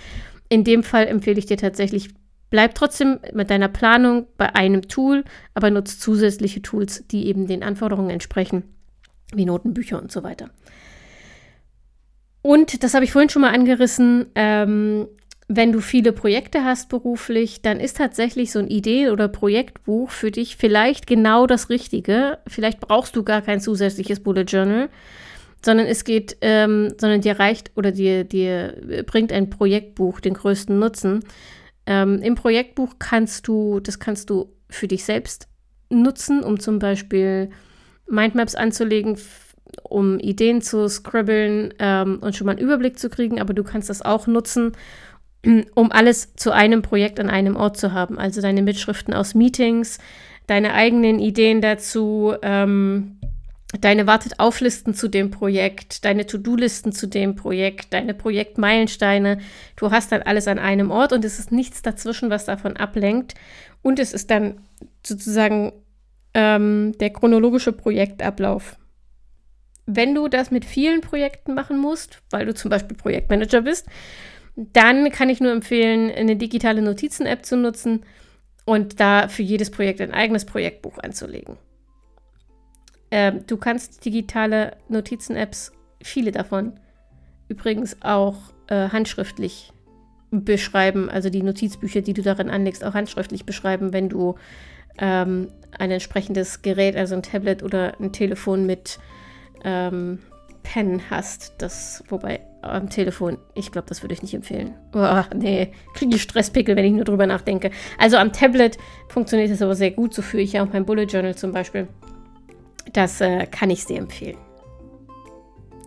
In 0.49 0.65
dem 0.65 0.85
Fall 0.85 1.07
empfehle 1.07 1.39
ich 1.39 1.45
dir 1.45 1.59
tatsächlich, 1.59 2.09
bleib 2.49 2.75
trotzdem 2.75 3.19
mit 3.35 3.51
deiner 3.51 3.69
Planung 3.69 4.27
bei 4.39 4.55
einem 4.55 4.89
Tool, 4.89 5.23
aber 5.53 5.71
nutze 5.71 5.99
zusätzliche 5.99 6.63
Tools, 6.63 7.05
die 7.09 7.27
eben 7.27 7.47
den 7.47 7.63
Anforderungen 7.63 8.09
entsprechen, 8.09 8.63
wie 9.35 9.45
Notenbücher 9.45 10.01
und 10.01 10.11
so 10.11 10.23
weiter. 10.23 10.49
Und 12.41 12.83
das 12.83 12.95
habe 12.95 13.05
ich 13.05 13.13
vorhin 13.13 13.29
schon 13.29 13.43
mal 13.43 13.53
angerissen. 13.53 14.29
Ähm, 14.35 15.09
wenn 15.53 15.73
du 15.73 15.81
viele 15.81 16.13
Projekte 16.13 16.65
hast 16.65 16.89
beruflich, 16.89 17.61
dann 17.61 17.81
ist 17.81 17.97
tatsächlich 17.97 18.53
so 18.53 18.61
ein 18.61 18.69
Ideen- 18.69 19.11
oder 19.11 19.27
Projektbuch 19.27 20.09
für 20.09 20.31
dich 20.31 20.57
vielleicht 20.57 21.09
genau 21.09 21.49
das 21.49 21.71
Richtige. 21.71 22.39
Vielleicht 22.47 22.79
brauchst 22.79 23.17
du 23.17 23.25
gar 23.25 23.43
kein 23.43 23.61
zusätzliches 23.61 24.21
Bullet 24.21 24.45
Journal, 24.45 24.89
sondern 25.61 25.89
es 25.89 26.05
geht, 26.05 26.37
ähm, 26.41 26.95
sondern 27.01 27.21
dir 27.21 27.41
reicht 27.41 27.73
oder 27.75 27.91
dir, 27.91 28.23
dir 28.23 29.05
bringt 29.07 29.33
ein 29.33 29.51
Projektbuch 29.51 30.21
den 30.21 30.35
größten 30.35 30.79
Nutzen. 30.79 31.25
Ähm, 31.85 32.23
Im 32.23 32.37
Projektbuch 32.37 32.95
kannst 33.01 33.49
du, 33.49 33.81
das 33.81 33.99
kannst 33.99 34.31
du 34.31 34.53
für 34.69 34.87
dich 34.87 35.05
selbst 35.05 35.49
nutzen, 35.89 36.45
um 36.45 36.61
zum 36.61 36.79
Beispiel 36.79 37.51
Mindmaps 38.09 38.55
anzulegen, 38.55 39.19
um 39.83 40.21
Ideen 40.21 40.63
zu 40.63 40.89
scribbeln 40.89 41.75
ähm, 41.81 42.21
und 42.21 42.37
schon 42.37 42.47
mal 42.47 42.53
einen 42.53 42.61
Überblick 42.61 43.01
zu 43.01 43.11
kriegen, 43.11 43.41
aber 43.41 43.53
du 43.53 43.65
kannst 43.65 43.91
das 43.91 44.01
auch 44.01 44.29
nutzen, 44.29 44.73
um 45.75 45.93
alles 45.93 46.35
zu 46.35 46.53
einem 46.53 46.83
Projekt 46.83 47.21
an 47.21 47.31
einem 47.31 47.57
Ort 47.57 47.77
zu 47.77 47.93
haben. 47.93 48.19
Also 48.19 48.41
deine 48.41 48.63
Mitschriften 48.63 49.15
aus 49.15 49.35
Meetings, 49.35 49.99
deine 50.47 50.75
eigenen 50.75 51.19
Ideen 51.19 51.61
dazu, 51.61 52.35
ähm, 52.43 53.19
deine 53.81 54.07
Wartet-Auflisten 54.07 54.95
zu 54.95 55.09
dem 55.09 55.31
Projekt, 55.31 56.05
deine 56.05 56.27
To-Do-Listen 56.27 56.93
zu 56.93 57.07
dem 57.07 57.37
Projekt, 57.37 57.93
deine 57.93 58.15
Projektmeilensteine. 58.15 59.39
Du 59.77 59.91
hast 59.91 60.11
dann 60.11 60.23
alles 60.23 60.49
an 60.49 60.59
einem 60.59 60.91
Ort 60.91 61.13
und 61.13 61.25
es 61.25 61.39
ist 61.39 61.53
nichts 61.53 61.83
dazwischen, 61.83 62.31
was 62.31 62.47
davon 62.47 62.77
ablenkt. 62.77 63.35
Und 63.83 63.99
es 63.99 64.13
ist 64.13 64.31
dann 64.31 64.61
sozusagen 65.07 65.73
ähm, 66.35 66.95
der 66.99 67.11
chronologische 67.11 67.73
Projektablauf. 67.73 68.77
Wenn 69.87 70.15
du 70.15 70.29
das 70.29 70.51
mit 70.51 70.65
vielen 70.65 71.01
Projekten 71.01 71.55
machen 71.55 71.79
musst, 71.79 72.23
weil 72.31 72.47
du 72.47 72.55
zum 72.55 72.71
Beispiel 72.71 72.97
Projektmanager 72.97 73.63
bist, 73.63 73.87
dann 74.73 75.11
kann 75.11 75.31
ich 75.31 75.41
nur 75.41 75.53
empfehlen, 75.53 76.11
eine 76.11 76.37
digitale 76.37 76.83
Notizen-App 76.83 77.47
zu 77.47 77.57
nutzen 77.57 78.05
und 78.67 79.01
da 79.01 79.29
für 79.29 79.43
jedes 79.43 79.71
Projekt 79.71 80.03
ein 80.03 80.13
eigenes 80.13 80.45
Projektbuch 80.45 80.99
anzulegen. 80.99 81.57
Ähm, 83.11 83.45
du 83.47 83.57
kannst 83.57 84.05
digitale 84.05 84.77
Notizen-Apps, 84.89 85.73
viele 86.03 86.31
davon, 86.31 86.79
übrigens 87.49 87.97
auch 88.03 88.37
äh, 88.69 88.91
handschriftlich 88.91 89.73
beschreiben, 90.31 91.09
also 91.09 91.31
die 91.31 91.43
Notizbücher, 91.43 92.03
die 92.03 92.13
du 92.13 92.23
darin 92.23 92.51
anlegst, 92.51 92.85
auch 92.85 92.95
handschriftlich 92.95 93.47
beschreiben, 93.47 93.95
wenn 93.95 94.11
du 94.11 94.37
ähm, 94.99 95.49
ein 95.79 95.91
entsprechendes 95.91 96.61
Gerät, 96.61 96.97
also 96.97 97.15
ein 97.15 97.23
Tablet 97.23 97.63
oder 97.63 97.99
ein 97.99 98.13
Telefon 98.13 98.67
mit 98.67 99.01
ähm, 99.65 100.19
Pen 100.63 101.03
hast. 101.11 101.55
Das, 101.59 102.05
wobei 102.09 102.41
am 102.63 102.91
Telefon, 102.91 103.39
ich 103.55 103.73
glaube, 103.73 103.89
das 103.89 104.03
würde 104.03 104.15
ich 104.15 104.23
nicht 104.23 104.35
empfehlen. 104.35 104.75
Oh, 104.95 105.23
nee, 105.35 105.73
kriege 105.95 106.17
ich 106.17 106.23
Stresspickel, 106.23 106.77
wenn 106.77 106.85
ich 106.85 106.93
nur 106.93 107.05
drüber 107.05 107.27
nachdenke. 107.27 107.71
Also 107.99 108.17
am 108.17 108.33
Tablet 108.33 108.77
funktioniert 109.09 109.51
das 109.51 109.63
aber 109.63 109.75
sehr 109.75 109.91
gut. 109.93 110.15
So 110.15 110.23
führe 110.23 110.43
ich 110.43 110.53
ja 110.53 110.63
auch 110.63 110.73
mein 110.73 110.85
Bullet 110.85 111.05
Journal 111.05 111.35
zum 111.35 111.53
Beispiel. 111.53 111.89
Das 112.93 113.21
äh, 113.21 113.47
kann 113.47 113.71
ich 113.71 113.85
sehr 113.85 113.99
empfehlen. 113.99 114.37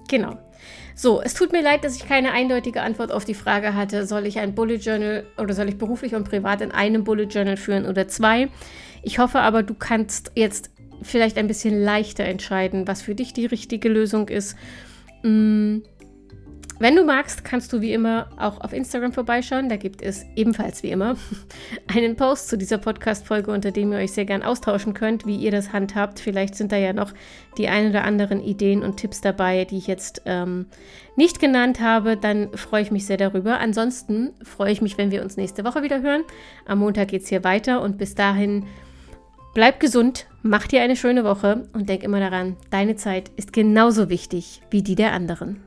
Genau. 0.09 0.38
So, 0.95 1.21
es 1.21 1.33
tut 1.33 1.51
mir 1.51 1.62
leid, 1.62 1.83
dass 1.83 1.95
ich 1.95 2.07
keine 2.07 2.31
eindeutige 2.31 2.81
Antwort 2.81 3.12
auf 3.12 3.25
die 3.25 3.33
Frage 3.33 3.73
hatte, 3.73 4.05
soll 4.05 4.27
ich 4.27 4.39
ein 4.39 4.53
Bullet 4.53 4.75
Journal 4.75 5.25
oder 5.38 5.53
soll 5.53 5.69
ich 5.69 5.77
beruflich 5.77 6.13
und 6.13 6.29
privat 6.29 6.62
in 6.62 6.71
einem 6.71 7.03
Bullet 7.03 7.23
Journal 7.25 7.57
führen 7.57 7.86
oder 7.86 8.07
zwei. 8.07 8.49
Ich 9.01 9.19
hoffe 9.19 9.39
aber, 9.39 9.63
du 9.63 9.73
kannst 9.73 10.31
jetzt 10.36 10.69
vielleicht 11.01 11.38
ein 11.38 11.47
bisschen 11.47 11.83
leichter 11.83 12.25
entscheiden, 12.25 12.88
was 12.88 13.01
für 13.01 13.15
dich 13.15 13.33
die 13.33 13.45
richtige 13.45 13.89
Lösung 13.89 14.29
ist. 14.29 14.55
Mm. 15.23 15.79
Wenn 16.84 16.98
du 16.98 17.06
magst, 17.06 17.46
kannst 17.46 17.72
du 17.72 17.80
wie 17.80 17.93
immer 17.93 18.28
auch 18.36 18.60
auf 18.60 18.74
Instagram 18.74 19.13
vorbeischauen. 19.13 19.69
Da 19.69 19.78
gibt 19.78 20.02
es 20.02 20.26
ebenfalls 20.36 20.84
wie 20.84 20.89
immer 20.89 21.15
einen 21.88 22.17
Post 22.17 22.50
zu 22.50 22.58
dieser 22.58 22.78
Podcast-Folge, 22.78 23.52
unter 23.52 23.72
dem 23.72 23.93
ihr 23.93 24.00
euch 24.00 24.12
sehr 24.12 24.26
gern 24.26 24.43
austauschen 24.43 24.93
könnt, 24.93 25.26
wie 25.26 25.38
ihr 25.38 25.50
das 25.50 25.72
handhabt. 25.72 26.19
Vielleicht 26.19 26.56
sind 26.56 26.74
da 26.74 26.76
ja 26.76 26.91
noch 26.91 27.13
die 27.58 27.69
ein 27.69 27.89
oder 27.89 28.04
anderen 28.04 28.43
Ideen 28.43 28.84
und 28.84 28.98
Tipps 28.98 29.22
dabei, 29.22 29.63
die 29.63 29.78
ich 29.78 29.88
jetzt 29.88 30.24
ähm, 30.26 30.65
nicht 31.15 31.39
genannt 31.39 31.80
habe. 31.80 32.17
Dann 32.17 32.52
freue 32.52 32.82
ich 32.82 32.91
mich 32.91 33.06
sehr 33.06 33.15
darüber. 33.15 33.62
Ansonsten 33.62 34.34
freue 34.43 34.74
ich 34.74 34.82
mich, 34.82 34.98
wenn 34.98 35.10
wir 35.10 35.24
uns 35.24 35.38
nächste 35.38 35.63
Woche 35.63 35.84
wieder 35.84 36.02
hören. 36.02 36.24
Am 36.65 36.80
Montag 36.80 37.08
geht 37.08 37.22
es 37.22 37.30
hier 37.30 37.46
weiter 37.46 37.82
und 37.82 37.98
bis 37.98 38.13
dahin 38.13 38.65
Bleib 39.54 39.80
gesund, 39.80 40.26
mach 40.41 40.67
dir 40.67 40.82
eine 40.82 40.98
schöne 40.98 41.24
Woche 41.24 41.69
und 41.74 41.88
denk 41.88 42.04
immer 42.04 42.19
daran, 42.19 42.58
deine 42.72 42.96
Zeit 42.96 43.30
ist 43.38 43.54
genauso 43.54 44.10
wichtig 44.10 44.63
wie 44.72 44.82
die 44.82 44.96
der 44.96 45.13
anderen. 45.13 45.62